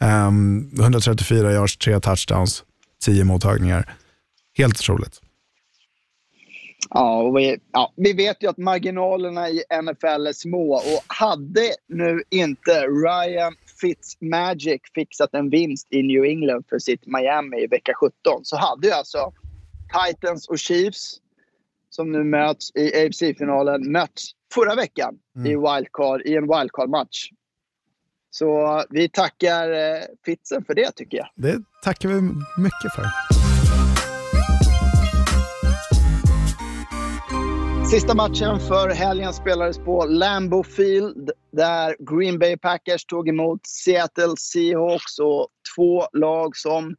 [0.00, 2.64] Ehm, um, 134 yards, tre touchdowns,
[3.04, 3.94] tio mottagningar.
[4.58, 5.20] Helt otroligt.
[6.90, 12.22] Ja, vi, ja, vi vet ju att marginalerna i NFL är små och hade nu
[12.30, 18.12] inte Ryan Fitzmagic fixat en vinst i New England för sitt Miami i vecka 17
[18.42, 19.32] så hade ju alltså
[20.06, 21.16] Titans och Chiefs
[21.90, 25.14] som nu möts i AFC-finalen möts förra veckan
[25.46, 27.30] i, wildcard, i en wildcard-match.
[28.30, 31.28] Så vi tackar eh, Fitzen för det tycker jag.
[31.34, 32.20] Det tackar vi
[32.62, 33.06] mycket för.
[37.90, 44.34] Sista matchen för helgen spelades på Lambeau Field där Green Bay Packers tog emot Seattle
[44.38, 46.96] Seahawks och två lag som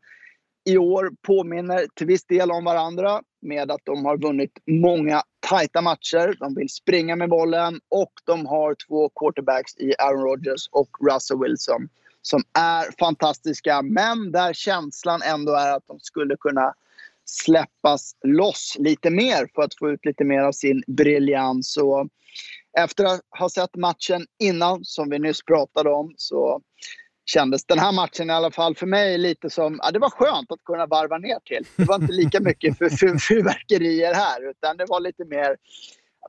[0.65, 5.81] i år påminner till viss del om varandra med att de har vunnit många tajta
[5.81, 6.35] matcher.
[6.39, 11.39] De vill springa med bollen och de har två quarterbacks i Aaron Rodgers och Russell
[11.39, 11.89] Wilson
[12.21, 16.73] som är fantastiska men där känslan ändå är att de skulle kunna
[17.25, 21.77] släppas loss lite mer för att få ut lite mer av sin briljans.
[21.77, 22.07] Och
[22.77, 26.61] efter att ha sett matchen innan, som vi nyss pratade om, så
[27.25, 29.79] kändes den här matchen i alla fall för mig lite som...
[29.83, 31.65] Ja, det var skönt att kunna varva ner till.
[31.75, 35.57] Det var inte lika mycket för, för, fyrverkerier här, utan det var lite mer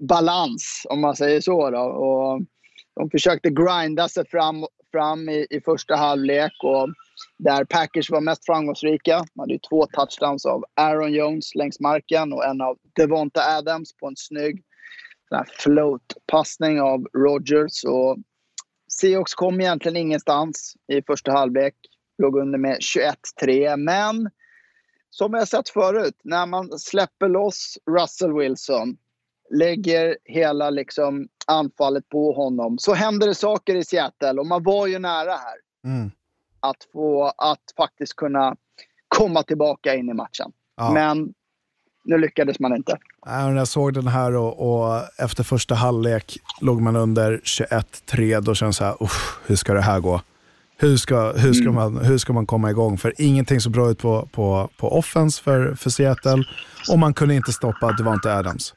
[0.00, 1.70] balans, om man säger så.
[1.70, 1.80] Då.
[1.80, 2.42] Och
[2.94, 6.52] de försökte grinda sig fram, fram i, i första halvlek.
[6.62, 6.88] Och
[7.38, 9.24] där Packers var mest framgångsrika.
[9.34, 13.96] De hade ju två touchdowns av Aaron Jones längs marken och en av Devonta Adams
[13.96, 14.62] på en snygg
[15.58, 17.84] float-passning av Rogers.
[17.84, 18.16] Och
[19.00, 21.74] Seahawks kom egentligen ingenstans i första halvlek.
[22.18, 22.78] Låg under med
[23.42, 23.76] 21-3.
[23.76, 24.30] Men
[25.10, 28.96] som jag sett förut, när man släpper loss Russell Wilson
[29.54, 34.86] lägger hela liksom anfallet på honom så händer det saker i Seattle och man var
[34.86, 36.10] ju nära här Mm
[36.62, 38.56] att få att faktiskt kunna
[39.08, 40.52] komma tillbaka in i matchen.
[40.76, 40.92] Ja.
[40.92, 41.32] Men
[42.04, 42.98] nu lyckades man inte.
[43.26, 48.54] när jag såg den här och, och efter första halvlek låg man under 21-3, då
[48.54, 48.96] känns det så här,
[49.46, 50.20] hur ska det här gå?
[50.76, 51.74] Hur ska, hur, ska mm.
[51.74, 52.98] man, hur ska man komma igång?
[52.98, 56.44] För ingenting så bra ut på, på, på offense för, för Seattle
[56.90, 58.74] och man kunde inte stoppa Devante Adams.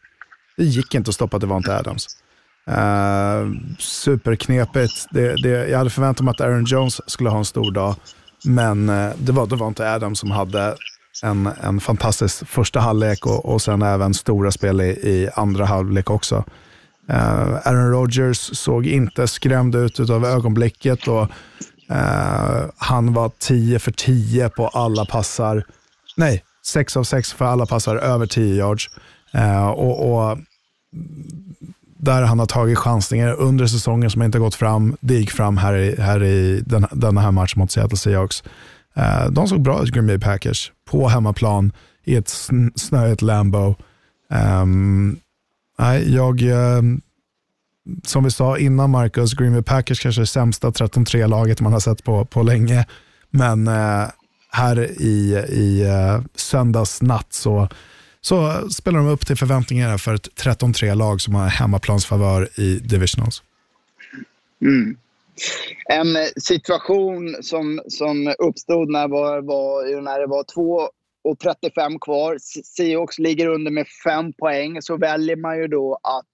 [0.58, 2.08] Det gick inte att stoppa Devante Adams.
[2.72, 5.08] Uh, superknepigt.
[5.12, 7.96] Det, det, jag hade förväntat mig att Aaron Jones skulle ha en stor dag,
[8.46, 10.76] men uh, det var inte Adam som hade
[11.24, 16.10] en, en fantastisk första halvlek och, och sen även stora spel i, i andra halvlek
[16.10, 16.44] också.
[17.10, 21.30] Uh, Aaron Rodgers såg inte skrämd ut av ögonblicket och
[21.92, 25.66] uh, han var 10 för 10 på alla passar.
[26.18, 28.90] Nej, 6 av 6 för alla passar över 10 yards.
[29.36, 30.38] Uh, och, och,
[31.98, 34.98] där han har tagit chansningar under säsongen som inte gått fram.
[35.00, 38.44] Det gick fram här i, här i den, denna här matchen mot Seattle Seahawks.
[38.96, 41.72] Eh, de såg bra ut, Green Bay Packers, på hemmaplan
[42.04, 42.30] i ett
[42.76, 43.68] snöigt Lambo.
[43.68, 43.76] Um,
[44.30, 45.18] ehm,
[45.80, 46.82] nej, jag, uh,
[48.04, 51.80] som vi sa innan Marcus, Green Bay Packers kanske är det sämsta 13-3-laget man har
[51.80, 52.86] sett på, på länge.
[53.30, 54.08] Men uh,
[54.52, 57.70] här i, i uh, söndags natt så,
[58.26, 63.44] så spelar de upp till förväntningarna för ett 13-3-lag som har hemmaplansfavör i divisionals.
[64.62, 64.98] Mm
[65.90, 72.38] en situation som, som uppstod när, var, var, när det var 2.35 kvar.
[72.64, 74.82] Seahawks ligger under med fem poäng.
[74.82, 76.26] Så väljer man ju då att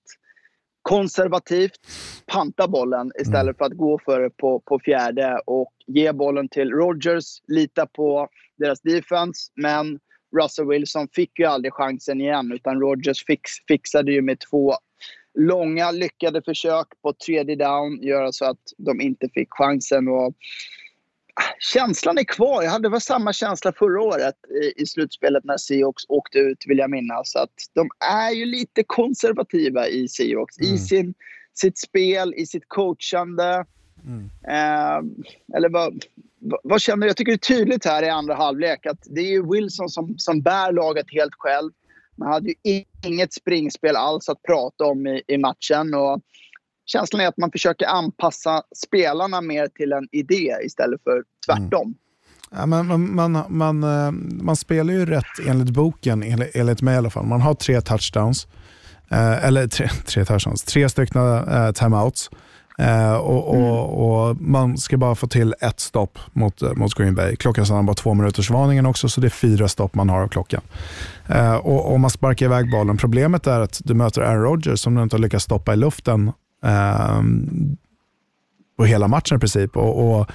[0.81, 1.79] konservativt
[2.25, 3.55] panta bollen istället mm.
[3.57, 7.25] för att gå för det på, på fjärde och ge bollen till Rogers.
[7.47, 8.27] Lita på
[8.57, 9.51] deras defense.
[9.55, 9.99] Men
[10.41, 14.75] Russell Wilson fick ju aldrig chansen igen utan Rogers fix, fixade ju med två
[15.39, 20.07] långa lyckade försök på tredje down göra så att de inte fick chansen.
[20.07, 20.27] Och
[21.35, 22.63] ah, känslan är kvar.
[22.63, 26.77] Jag hade var samma känsla förra året i, i slutspelet när Seahawks åkte ut, vill
[26.77, 27.35] jag minnas.
[27.35, 30.59] Att de är ju lite konservativa i Seahawks.
[30.59, 30.75] Mm.
[30.75, 31.13] I sin,
[31.53, 33.65] sitt spel, i sitt coachande.
[34.05, 34.29] Mm.
[34.47, 36.05] Eh, eller vad,
[36.63, 37.07] vad, känner du?
[37.07, 40.41] Jag tycker det är tydligt här i andra halvlek att det är Wilson som, som
[40.41, 41.71] bär laget helt själv.
[42.17, 45.93] Man hade ju inget springspel alls att prata om i, i matchen.
[45.93, 46.21] Och
[46.85, 51.81] känslan är att man försöker anpassa spelarna mer till en idé istället för tvärtom.
[51.81, 51.95] Mm.
[52.51, 54.11] Ja, men man, man, man, eh,
[54.43, 57.25] man, spelar ju rätt enligt boken, enligt, enligt mig i alla fall.
[57.25, 58.47] Man har tre touchdowns.
[59.11, 62.29] Eh, eller tre, tre touchdowns, tre stycken eh, timeouts.
[62.77, 63.69] Eh, och, mm.
[63.69, 67.35] och, Man ska bara få till ett stopp mot, eh, mot Green Bay.
[67.35, 70.27] Klockan stannar bara två minuters varningen också, så det är fyra stopp man har av
[70.27, 70.61] klockan.
[71.27, 72.97] Eh, och, och, Man sparkar iväg bollen.
[72.97, 76.31] Problemet är att du möter Aaron Rodgers som du inte har lyckats stoppa i luften
[76.65, 77.21] eh,
[78.77, 79.77] på hela matchen i princip.
[79.77, 80.31] Och, och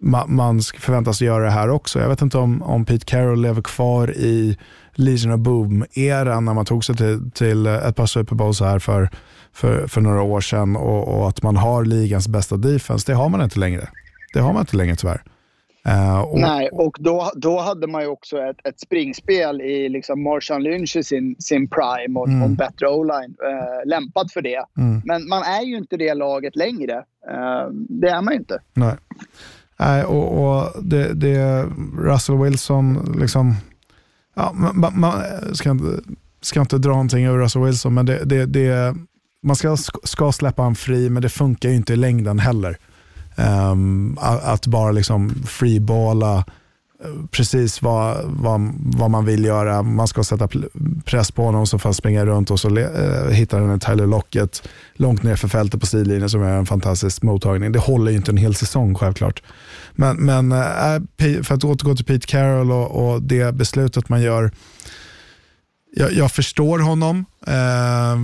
[0.00, 2.00] man, man förväntas göra det här också.
[2.00, 4.58] Jag vet inte om, om Pete Carroll lever kvar i
[4.94, 9.10] Legion of Boom-eran när man tog sig till, till ett par Super Bowls här för
[9.58, 13.28] för, för några år sedan och, och, att man har ligans bästa defense, det har
[13.28, 13.88] man inte längre.
[14.34, 15.22] Det har man inte längre tyvärr.
[15.88, 20.22] Uh, och, Nej, och då, då hade man ju också ett, ett springspel i liksom
[20.22, 22.42] Marshawn Lynch i sin, sin prime och, mm.
[22.42, 23.36] och bättre o-line.
[23.48, 24.64] Uh, lämpad för det.
[24.78, 25.02] Mm.
[25.04, 26.96] Men man är ju inte det laget längre.
[27.30, 28.58] Uh, det är man ju inte.
[28.74, 28.94] Nej,
[29.78, 31.64] Nej och, och det, det
[31.98, 33.54] Russell Wilson, liksom,
[34.34, 36.02] ja, man, man, ska, inte,
[36.40, 38.94] ska inte dra någonting över Russell Wilson, men det, det, det
[39.42, 42.78] man ska, ska släppa honom fri, men det funkar ju inte i längden heller.
[43.70, 46.36] Um, att bara liksom freeballa
[47.04, 49.82] eh, precis vad, vad, vad, man vill göra.
[49.82, 50.48] Man ska sätta
[51.04, 54.06] press på honom så får han springa runt och så uh, hittar han en Tyler
[54.06, 57.72] Locket långt ner för fältet på sidlinjen som är en fantastisk mottagning.
[57.72, 59.42] Det håller ju inte en hel säsong självklart.
[59.92, 64.50] Men, men uh, för att återgå till Pete Carroll och, och det beslutet man gör
[65.92, 67.24] jag, jag, förstår honom.
[67.46, 68.18] Eh,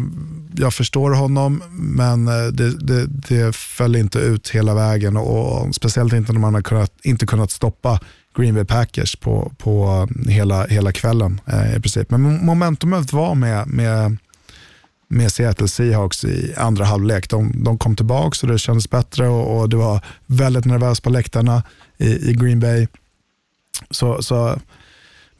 [0.56, 5.16] jag förstår honom, men eh, det, det, det föll inte ut hela vägen.
[5.16, 8.00] Och, och Speciellt inte när man har kunnat, inte kunnat stoppa
[8.36, 12.10] Green Bay Packers på, på eh, hela, hela kvällen eh, i princip.
[12.10, 14.16] Men momentumet var med, med,
[15.08, 17.30] med Seattle Seahawks i andra halvlek.
[17.30, 21.10] De, de kom tillbaka och det kändes bättre och, och det var väldigt nervöst på
[21.10, 21.62] läktarna
[21.98, 22.86] i, i Green Bay.
[23.90, 24.58] Så, så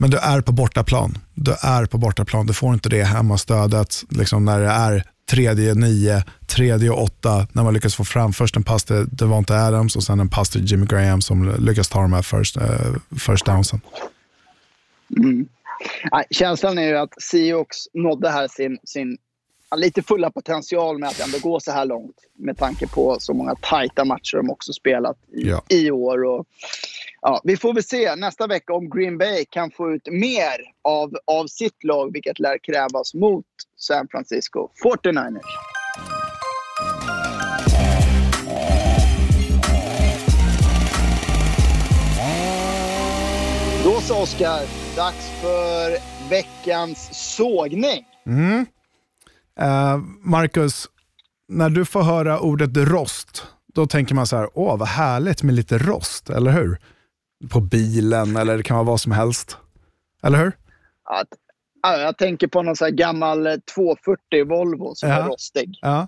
[0.05, 1.19] men du är på bortaplan.
[1.35, 2.47] Du är på bortaplan.
[2.47, 7.75] Du får inte det hemmastödet liksom när det är tredje nio, tredje åtta, när man
[7.75, 10.87] lyckas få fram först en pass till Devonta Adams och sen en pass till Jimmy
[10.87, 13.81] Graham som lyckas ta de här first, uh, first downsen.
[15.17, 15.47] Mm.
[16.31, 19.19] Känslan är ju att Seahawks nådde här sin, sin
[19.77, 23.55] lite fulla potential med att ändå gå så här långt med tanke på så många
[23.55, 25.63] tajta matcher de också spelat i, ja.
[25.69, 26.25] i år.
[26.25, 26.47] Och
[27.27, 31.13] ja, vi får väl se nästa vecka om Green Bay kan få ut mer av,
[31.27, 33.47] av sitt lag, vilket lär krävas mot
[33.77, 35.41] San Francisco 49ers.
[43.85, 44.61] Då så Oskar,
[44.97, 45.97] dags för
[46.31, 48.05] veckans sågning.
[48.27, 48.67] Mm.
[49.61, 50.87] Uh, Marcus,
[51.49, 55.55] när du får höra ordet rost, då tänker man så här, åh vad härligt med
[55.55, 56.79] lite rost, eller hur?
[57.51, 59.57] På bilen eller det kan vara vad som helst.
[60.23, 60.53] Eller hur?
[61.05, 61.29] Att,
[61.83, 65.15] ja, jag tänker på någon så gammal 240 Volvo som Ja.
[65.17, 65.79] är rostig.
[65.83, 66.07] Ja.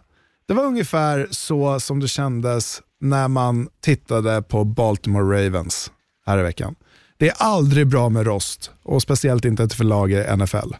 [0.49, 5.91] Det var ungefär så som det kändes när man tittade på Baltimore Ravens
[6.27, 6.75] här i veckan.
[7.19, 10.75] Det är aldrig bra med rost och speciellt inte för lag i NFL.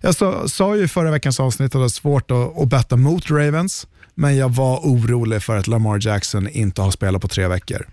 [0.00, 2.96] Jag sa, sa ju i förra veckans avsnitt att det var svårt att, att betta
[2.96, 7.48] mot Ravens, men jag var orolig för att Lamar Jackson inte har spelat på tre
[7.48, 7.86] veckor.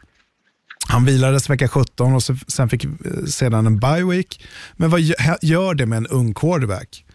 [0.87, 2.91] Han vilades vecka 17 och sen fick eh,
[3.27, 4.45] sedan en bye week.
[4.73, 5.01] Men vad
[5.41, 7.05] gör det med en ung quarterback?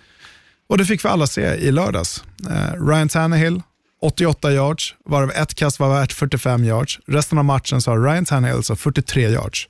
[0.68, 2.24] Och det fick vi alla se i lördags.
[2.50, 3.62] Eh, Ryan Tannehill,
[4.02, 6.98] 88 yards, varav ett kast var värt 45 yards.
[7.06, 9.68] Resten av matchen så har Ryan Tannehill alltså 43 yards.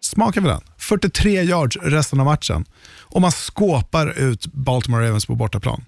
[0.00, 0.60] Smaka vi den.
[0.78, 2.64] 43 yards resten av matchen.
[3.00, 5.84] Och man skåpar ut Baltimore Ravens på bortaplan.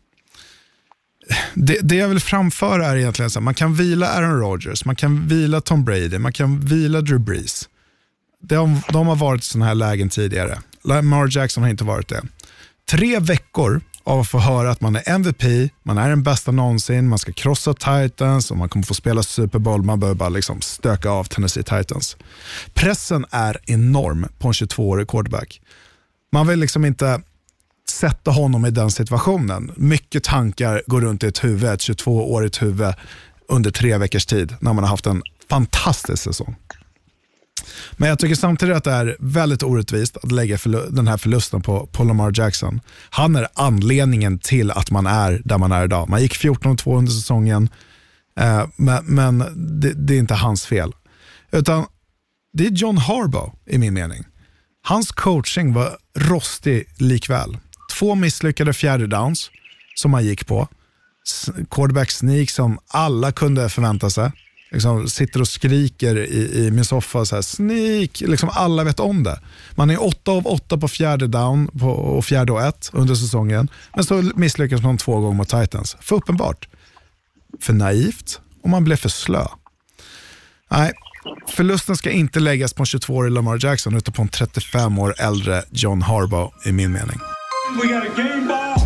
[1.54, 5.28] Det, det jag vill framföra är egentligen att man kan vila Aaron Rodgers, man kan
[5.28, 7.68] vila Tom Brady, man kan vila Drew Brees.
[8.42, 10.58] De, de har varit i sådana här lägen tidigare.
[10.84, 12.22] Lamar Jackson har inte varit det.
[12.90, 17.08] Tre veckor av att få höra att man är MVP, man är den bästa någonsin,
[17.08, 19.82] man ska krossa Titans och man kommer få spela Super Bowl.
[19.82, 22.16] Man behöver bara liksom stöka av Tennessee Titans.
[22.74, 25.60] Pressen är enorm på en 22-årig quarterback.
[26.32, 27.20] Man vill liksom inte
[27.90, 29.72] sätta honom i den situationen.
[29.76, 32.94] Mycket tankar går runt i ett huvud, ett 22-årigt huvud
[33.48, 36.56] under tre veckors tid när man har haft en fantastisk säsong.
[37.92, 40.58] Men jag tycker samtidigt att det är väldigt orättvist att lägga
[40.90, 42.80] den här förlusten på, på Lamar Jackson.
[43.10, 46.08] Han är anledningen till att man är där man är idag.
[46.08, 47.68] Man gick 14-2 under säsongen,
[48.40, 49.38] eh, men, men
[49.80, 50.92] det, det är inte hans fel.
[51.52, 51.86] Utan
[52.52, 54.24] det är John Harbaugh i min mening.
[54.82, 57.56] Hans coaching var rostig likväl.
[58.00, 59.50] Två misslyckade fjärde downs
[59.94, 60.68] som han gick på.
[61.70, 64.32] Quarterback sneak som alla kunde förvänta sig.
[64.72, 69.22] Liksom sitter och skriker i, i min soffa, så här, sneak, liksom alla vet om
[69.22, 69.40] det.
[69.74, 73.68] Man är åtta av åtta på fjärde down på, och fjärde och ett under säsongen.
[73.94, 75.96] Men så misslyckas man två gånger mot Titans.
[76.00, 76.68] För uppenbart.
[77.60, 79.46] För naivt och man blev för slö.
[80.70, 80.92] Nej,
[81.48, 85.62] förlusten ska inte läggas på en 22-årig Lamar Jackson utan på en 35 år äldre
[85.70, 87.18] John Harbaugh i min mening.
[87.78, 88.76] We got a game ball.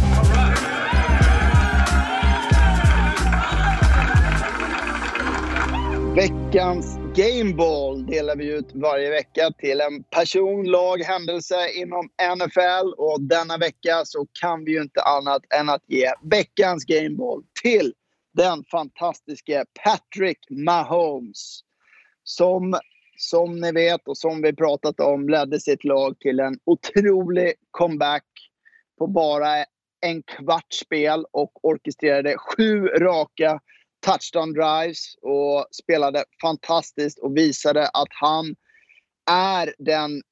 [6.15, 12.95] Veckans Gameball delar vi ut varje vecka till en person, lag, händelse inom NFL.
[12.97, 17.95] Och denna vecka så kan vi ju inte annat än att ge veckans Gameball till
[18.35, 21.61] den fantastiske Patrick Mahomes.
[22.25, 22.79] Som,
[23.17, 28.25] som ni vet och som vi pratat om ledde sitt lag till en otrolig comeback
[28.99, 29.65] på bara
[30.01, 33.61] en kvarts spel och orkestrerade sju raka
[34.07, 38.55] touchdown drives och spelade fantastiskt och visade att han
[39.31, 40.23] är den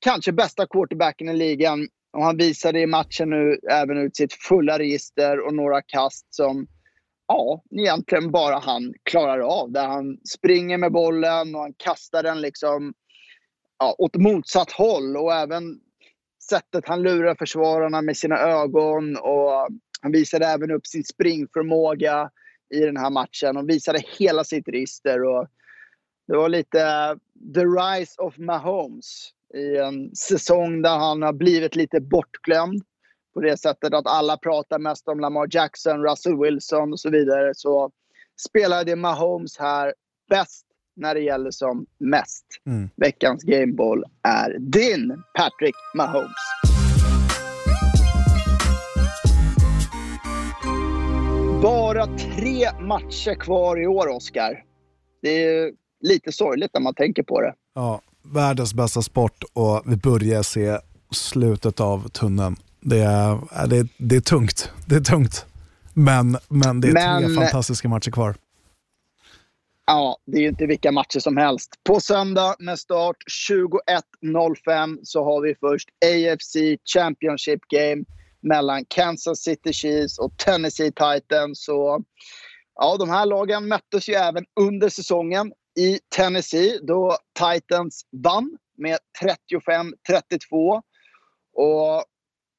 [0.00, 1.88] kanske bästa quarterbacken i ligan.
[2.12, 6.66] Och han visade i matchen nu även ut sitt fulla register och några kast som
[7.26, 9.72] ja, egentligen bara han klarar av.
[9.72, 12.94] Där han springer med bollen och han kastar den liksom
[13.78, 15.80] ja, åt motsatt håll och även
[16.52, 19.68] sättet han lurar försvararna med sina ögon och
[20.02, 22.30] han visade även upp sin springförmåga
[22.74, 25.24] i den här matchen och visade hela sitt register.
[25.24, 25.46] Och
[26.26, 27.16] det var lite
[27.54, 32.82] the rise of Mahomes i en säsong där han har blivit lite bortglömd.
[33.34, 37.52] På det sättet att alla pratar mest om Lamar Jackson, Russell Wilson och så vidare.
[37.54, 37.90] Så
[38.48, 39.94] spelade Mahomes här
[40.30, 42.44] bäst när det gäller som mest.
[42.66, 42.90] Mm.
[42.96, 46.32] Veckans Gameball är din Patrick Mahomes.
[51.62, 54.62] Bara tre matcher kvar i år, Oscar.
[55.22, 55.70] Det är
[56.00, 57.54] lite sorgligt när man tänker på det.
[57.74, 60.78] Ja, världens bästa sport och vi börjar se
[61.10, 62.56] slutet av tunneln.
[62.80, 64.70] Det är, det, är- det är tungt.
[64.86, 65.46] Det är tungt.
[65.94, 68.34] Men, men det är tre Men- fantastiska matcher kvar.
[69.92, 71.70] Ja, det är ju inte vilka matcher som helst.
[71.84, 73.16] På söndag med start
[73.48, 76.56] 21.05 så har vi först AFC
[76.94, 78.04] Championship Game
[78.42, 81.64] mellan Kansas City Chiefs och Tennessee Titans.
[81.64, 82.04] Så,
[82.74, 88.98] ja, de här lagen möttes ju även under säsongen i Tennessee då Titans vann med
[89.22, 90.82] 35-32.
[91.54, 92.04] Och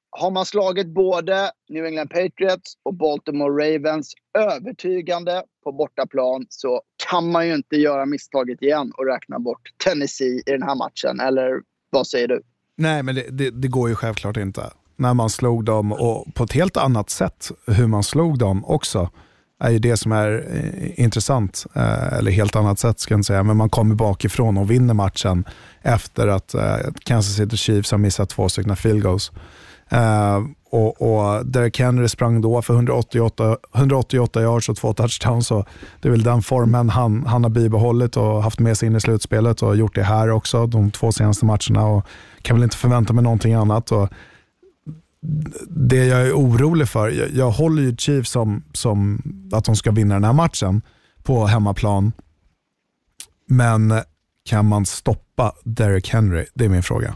[0.10, 7.32] har man slagit både New England Patriots och Baltimore Ravens övertygande på bortaplan så kan
[7.32, 11.20] man ju inte göra misstaget igen och räkna bort Tennessee i den här matchen.
[11.20, 12.42] Eller vad säger du?
[12.78, 14.72] Nej, men det, det, det går ju självklart inte.
[14.96, 19.10] När man slog dem och på ett helt annat sätt hur man slog dem också
[19.60, 21.66] är ju det som är eh, intressant.
[21.74, 24.94] Eh, eller helt annat sätt ska jag inte säga, men man kommer bakifrån och vinner
[24.94, 25.46] matchen
[25.82, 29.32] efter att eh, Kansas City Chiefs har missat två stycken field goals.
[30.74, 35.48] Och, och Derek Henry sprang då för 188, 188 yards och två touchdowns.
[35.48, 35.66] Så
[36.02, 39.02] det är väl den formen han, han har bibehållit och haft med sig in i
[39.02, 41.86] slutspelet och gjort det här också de två senaste matcherna.
[41.86, 42.06] Och
[42.42, 43.92] kan väl inte förvänta mig någonting annat.
[43.92, 44.10] Och
[45.68, 49.22] det jag är orolig för, jag, jag håller ju Chiefs som, som
[49.54, 50.82] att de ska vinna den här matchen
[51.24, 52.12] på hemmaplan.
[53.48, 53.94] Men
[54.46, 56.46] kan man stoppa Derek Henry?
[56.54, 57.16] Det är min fråga.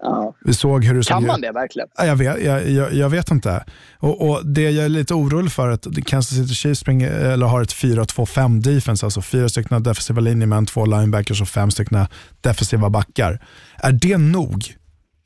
[0.00, 0.34] Ja.
[0.44, 1.88] Vi såg hur det Kan man det verkligen?
[1.98, 3.64] Ja, Jag vet, jag, jag, jag vet inte.
[3.98, 7.46] Och, och Det jag är lite orolig för är att Kansas City Chiefs springer, eller
[7.46, 12.06] har ett 4-2-5 defense, alltså fyra stycken defensiva linjemän, två linebackers och fem stycken
[12.40, 13.42] defensiva backar.
[13.76, 14.74] Är det nog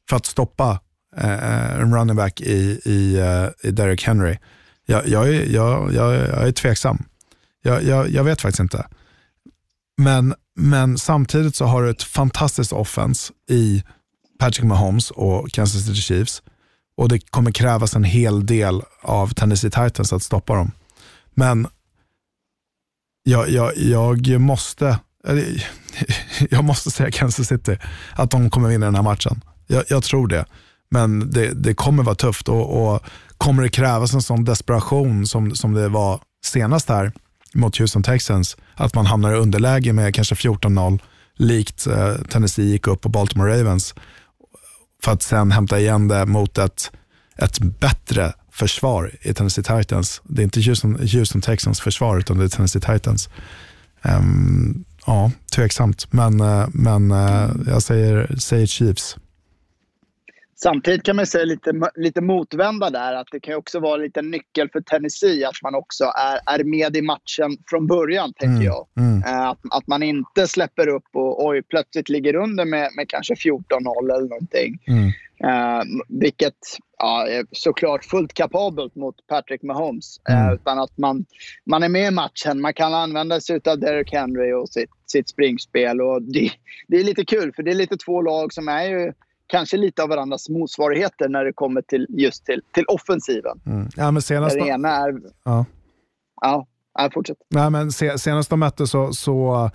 [0.09, 0.81] för att stoppa
[1.17, 4.39] eh, en running back i, i, eh, i Derrick Henry?
[4.87, 7.05] Jag, jag, är, jag, jag, jag är tveksam.
[7.63, 8.87] Jag, jag, jag vet faktiskt inte.
[9.97, 13.85] Men, men samtidigt så har du ett fantastiskt offense i
[14.39, 16.43] Patrick Mahomes och Kansas City Chiefs.
[16.97, 20.71] Och det kommer krävas en hel del av Tennessee Titans att stoppa dem.
[21.35, 21.67] Men
[23.23, 24.99] jag, jag, jag, måste,
[26.51, 27.79] jag måste säga Kansas City,
[28.13, 29.41] att de kommer vinna den här matchen.
[29.67, 30.45] Jag, jag tror det.
[30.91, 33.03] Men det, det kommer vara tufft och, och
[33.39, 37.13] kommer det krävas en sån desperation som, som det var senast här
[37.55, 40.99] mot Houston Texans, att man hamnar i underläge med kanske 14-0,
[41.35, 43.95] likt eh, Tennessee gick upp på Baltimore Ravens,
[45.05, 46.91] för att sen hämta igen det mot ett,
[47.37, 50.23] ett bättre försvar i Tennessee Titans.
[50.25, 53.29] Det är inte Houston, Houston Texans försvar, utan det är Tennessee Titans.
[54.03, 59.17] Um, ja, tveksamt, men, eh, men eh, jag säger, säger Chiefs.
[60.63, 64.69] Samtidigt kan man säga lite, lite motvända där att det kan också vara lite nyckel
[64.73, 68.87] för Tennessee att man också är, är med i matchen från början, tänker Mm, jag.
[68.99, 69.23] mm.
[69.23, 73.35] Eh, Att, att man inte släpper upp och oj, plötsligt ligger under med, med kanske
[73.35, 74.79] 14-0 eller någonting.
[74.87, 75.09] Mm.
[75.45, 76.55] Eh, vilket
[76.99, 80.21] ja, är såklart fullt kapabelt mot Patrick Mahomes.
[80.29, 80.55] Eh, Mm.
[80.55, 81.25] utan att man,
[81.67, 82.61] man är med i matchen.
[82.61, 86.01] Man kan använda sig av Derrick Henry och sitt, sitt springspel.
[86.01, 86.51] Och det,
[86.89, 89.13] det är lite kul, för det är lite två lag som är ju
[89.47, 93.61] kanske lite av varandras motsvarigheter när det kommer till just till, till offensiven.
[93.67, 93.89] Mm.
[93.97, 95.21] Ja, men senast, det ena är...
[95.45, 95.65] ja.
[96.41, 96.67] Ja,
[96.99, 97.37] ja fortsätt.
[97.51, 99.71] Nej, men se, senast de mötte så, så,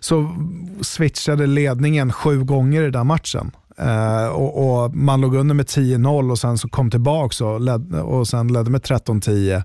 [0.00, 0.36] så
[0.80, 3.50] switchade ledningen sju gånger i den matchen.
[3.78, 7.94] Eh, och, och Man låg under med 10-0 och sen så kom tillbaka och, led,
[7.94, 9.62] och sen ledde med 13-10.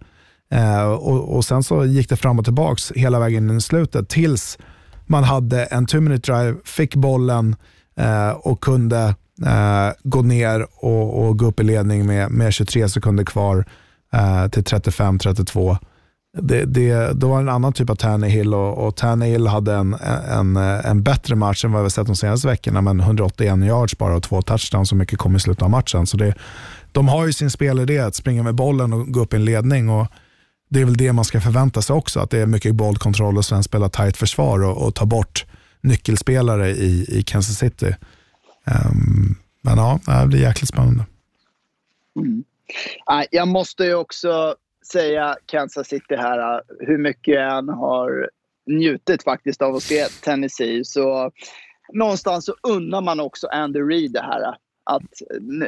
[0.52, 4.10] Eh, och, och Sen så gick det fram och tillbaka hela vägen in i slutet
[4.10, 4.58] tills
[5.06, 7.56] man hade en two minute drive, fick bollen
[7.96, 9.16] eh, och kunde
[9.46, 13.66] eh, gå ner och, och gå upp i ledning med, med 23 sekunder kvar
[14.14, 15.78] eh, till 35-32
[16.42, 19.94] det, det, då var det en annan typ av Tannehill och, och Tannehill hade en,
[20.30, 24.16] en, en bättre match än vad vi sett de senaste veckorna, men 181 yards bara
[24.16, 26.08] och två touchdowns, så mycket kom i slutet av matchen.
[26.08, 26.34] Så det,
[26.92, 29.90] de har ju sin spelidé att springa med bollen och gå upp i en ledning.
[29.90, 30.08] Och
[30.70, 33.46] det är väl det man ska förvänta sig också, att det är mycket bollkontroll och
[33.46, 35.46] sen spela tight försvar och, och ta bort
[35.82, 37.96] nyckelspelare i, i Kansas City.
[38.68, 41.06] Um, men ja, det blir jäkligt spännande.
[42.16, 42.44] Mm.
[43.32, 44.56] Jag måste ju också
[44.92, 48.30] säga Kansas City här, hur mycket jag än har
[48.66, 50.86] njutit faktiskt av att se Tennessee.
[50.86, 51.32] Så
[51.94, 54.58] någonstans så unnar man också Andy Reid det här.
[54.84, 55.22] Att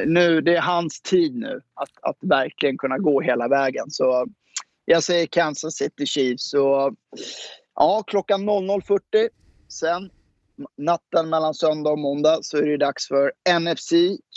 [0.05, 3.91] nu, det är hans tid nu att, att verkligen kunna gå hela vägen.
[3.91, 4.27] Så
[4.85, 6.49] jag säger Kansas City Chiefs.
[6.49, 6.95] Så,
[7.75, 9.29] ja, klockan 00.40.
[9.67, 10.09] Sen
[10.77, 13.91] natten mellan söndag och måndag så är det dags för NFC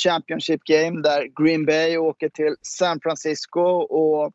[0.05, 3.61] Championship Game där Green Bay åker till San Francisco.
[3.91, 4.33] Och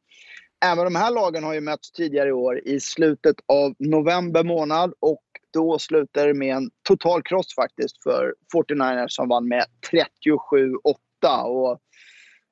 [0.66, 4.94] även de här lagen har ju mötts tidigare i år i slutet av november månad
[5.00, 5.22] och
[5.54, 11.44] då slutar det med en total kross faktiskt för 49ers som vann med 37-8.
[11.44, 11.80] Och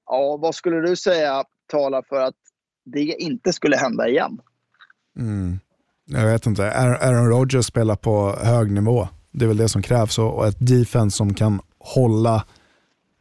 [0.05, 2.35] ja, vad skulle du säga talar för att
[2.85, 4.41] det inte skulle hända igen?
[5.19, 5.59] Mm.
[6.05, 6.71] Jag vet inte.
[6.71, 9.07] Aaron Rodgers spelar på hög nivå.
[9.37, 12.43] Det är väl det som krävs och ett defense som kan hålla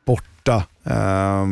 [0.07, 1.47] borta eh,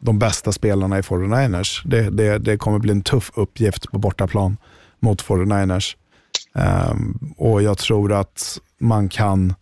[0.00, 1.82] de bästa spelarna i 49ers.
[1.84, 4.56] Det, det, det kommer bli en tuff uppgift på bortaplan
[5.00, 5.96] mot 49ers.
[6.54, 6.94] Eh,
[7.36, 9.54] och jag tror att man kan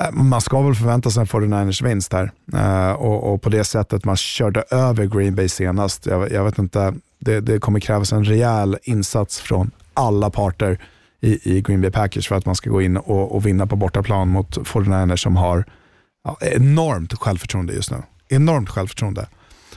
[0.00, 2.30] eh, man ska väl förvänta sig en 49ers vinst här.
[2.54, 6.06] Uh, och, och, på det sättet man körde över Green Bay senast.
[6.06, 10.78] Jag, jag vet inte, det, det, kommer krävas en rejäl insats från alla parter
[11.20, 13.76] i, i Green Bay Package för att man ska gå in och, och vinna på
[13.76, 15.64] bortaplan mot 49ers som har
[16.24, 18.02] ja, enormt självförtroende just nu.
[18.28, 19.28] Enormt självförtroende.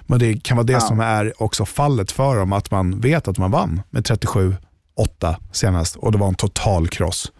[0.07, 0.79] Men det kan vara det ja.
[0.79, 4.55] som är också fallet för dem, att man vet att man vann med 37-8
[5.51, 7.31] senast och det var en total kross.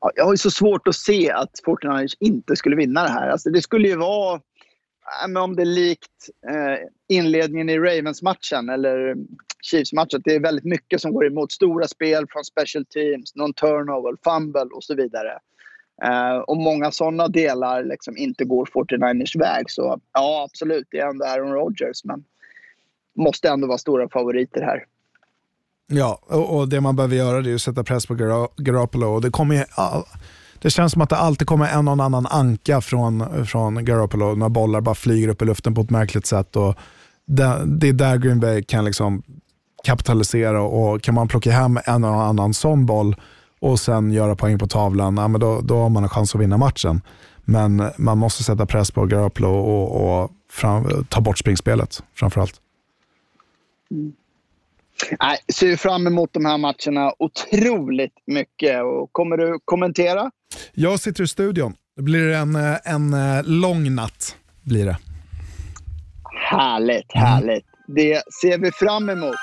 [0.00, 3.28] Ja, jag har ju så svårt att se att 49ers inte skulle vinna det här.
[3.28, 4.40] Alltså, det skulle ju vara,
[5.44, 9.14] om det är likt eh, inledningen i Ravens-matchen eller
[9.62, 11.52] Chiefs-matchen, det är väldigt mycket som går emot.
[11.52, 15.38] Stora spel från special teams, någon turnover, fumble och så vidare.
[16.04, 19.70] Uh, och många sådana delar liksom inte går 49ers väg.
[19.70, 22.24] Så ja, absolut, det är ändå Aaron Rodgers, men
[23.16, 24.84] måste ändå vara stora favoriter här.
[25.86, 28.14] Ja, och, och det man behöver göra är att sätta press på
[28.56, 29.06] Garoppolo.
[29.06, 29.66] Och det, kommer,
[30.62, 34.34] det känns som att det alltid kommer en och annan anka från, från Garoppolo.
[34.34, 36.56] När bollar bara flyger upp i luften på ett märkligt sätt.
[36.56, 36.74] Och
[37.26, 39.22] det, det är där Green Bay kan liksom
[39.84, 43.16] kapitalisera och kan man plocka hem en och annan sån boll
[43.60, 46.40] och sen göra poäng på tavlan, ja, men då, då har man en chans att
[46.40, 47.00] vinna matchen.
[47.44, 52.54] Men man måste sätta press på Garoppolo och, och fram, ta bort springspelet framförallt.
[53.90, 54.12] Mm.
[55.20, 58.82] Nej, ser fram emot de här matcherna otroligt mycket.
[58.82, 60.30] Och kommer du kommentera?
[60.72, 61.74] Jag sitter i studion.
[61.96, 64.36] Det blir en, en eh, lång natt.
[64.62, 64.96] Blir det.
[66.50, 67.66] Härligt, härligt.
[67.88, 67.96] Mm.
[67.96, 69.34] Det ser vi fram emot.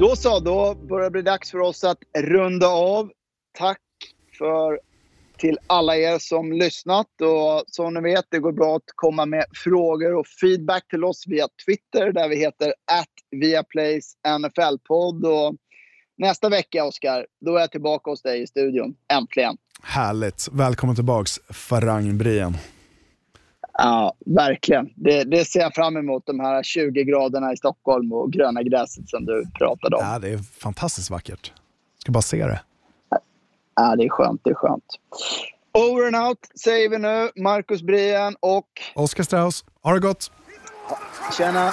[0.00, 3.10] Då så, då börjar det bli dags för oss att runda av.
[3.58, 3.80] Tack
[4.38, 4.80] för
[5.38, 7.06] till alla er som lyssnat.
[7.20, 11.24] Och som ni vet, det går bra att komma med frågor och feedback till oss
[11.26, 12.74] via Twitter där vi heter
[13.30, 15.24] @viaplaysnflpodd.
[15.26, 15.56] Och
[16.18, 18.94] nästa vecka, Oskar, då är jag tillbaka hos dig i studion.
[19.12, 19.56] Äntligen!
[19.82, 20.48] Härligt!
[20.52, 22.56] Välkommen tillbaka, Farang Brien.
[23.78, 24.90] Ja, verkligen.
[24.94, 29.08] Det, det, ser jag fram emot, de här 20 graderna i Stockholm och gröna gräset
[29.08, 30.02] som du pratade om.
[30.04, 31.52] Ja, det är fantastiskt vackert.
[31.98, 32.60] Ska bara se det.
[33.76, 34.40] Ja, det är skönt.
[34.44, 34.84] Det är skönt.
[35.72, 37.30] Over and out säger vi nu.
[37.36, 38.66] Marcus Brien och...
[38.94, 39.64] Oskar Strauss.
[39.82, 40.30] Ha det gott!
[41.36, 41.72] Tjena!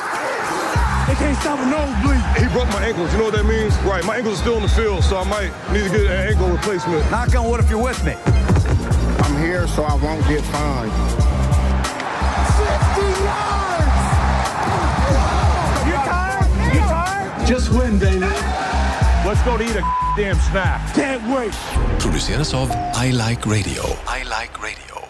[1.07, 2.21] They can't stop a nosebleed.
[2.37, 3.11] He broke my ankles.
[3.11, 3.73] You know what that means?
[3.83, 4.05] Right.
[4.05, 6.47] My ankles are still in the field, so I might need to get an ankle
[6.47, 7.09] replacement.
[7.11, 8.13] Knock on wood if you're with me.
[9.25, 11.20] I'm here so I won't get fined.
[17.51, 18.21] Just win, baby.
[19.27, 19.83] Let's go to eat a
[20.15, 20.95] damn snack.
[20.95, 21.51] Can't wait.
[21.99, 23.83] Produceras av I Like Radio.
[24.07, 25.00] I Like Radio.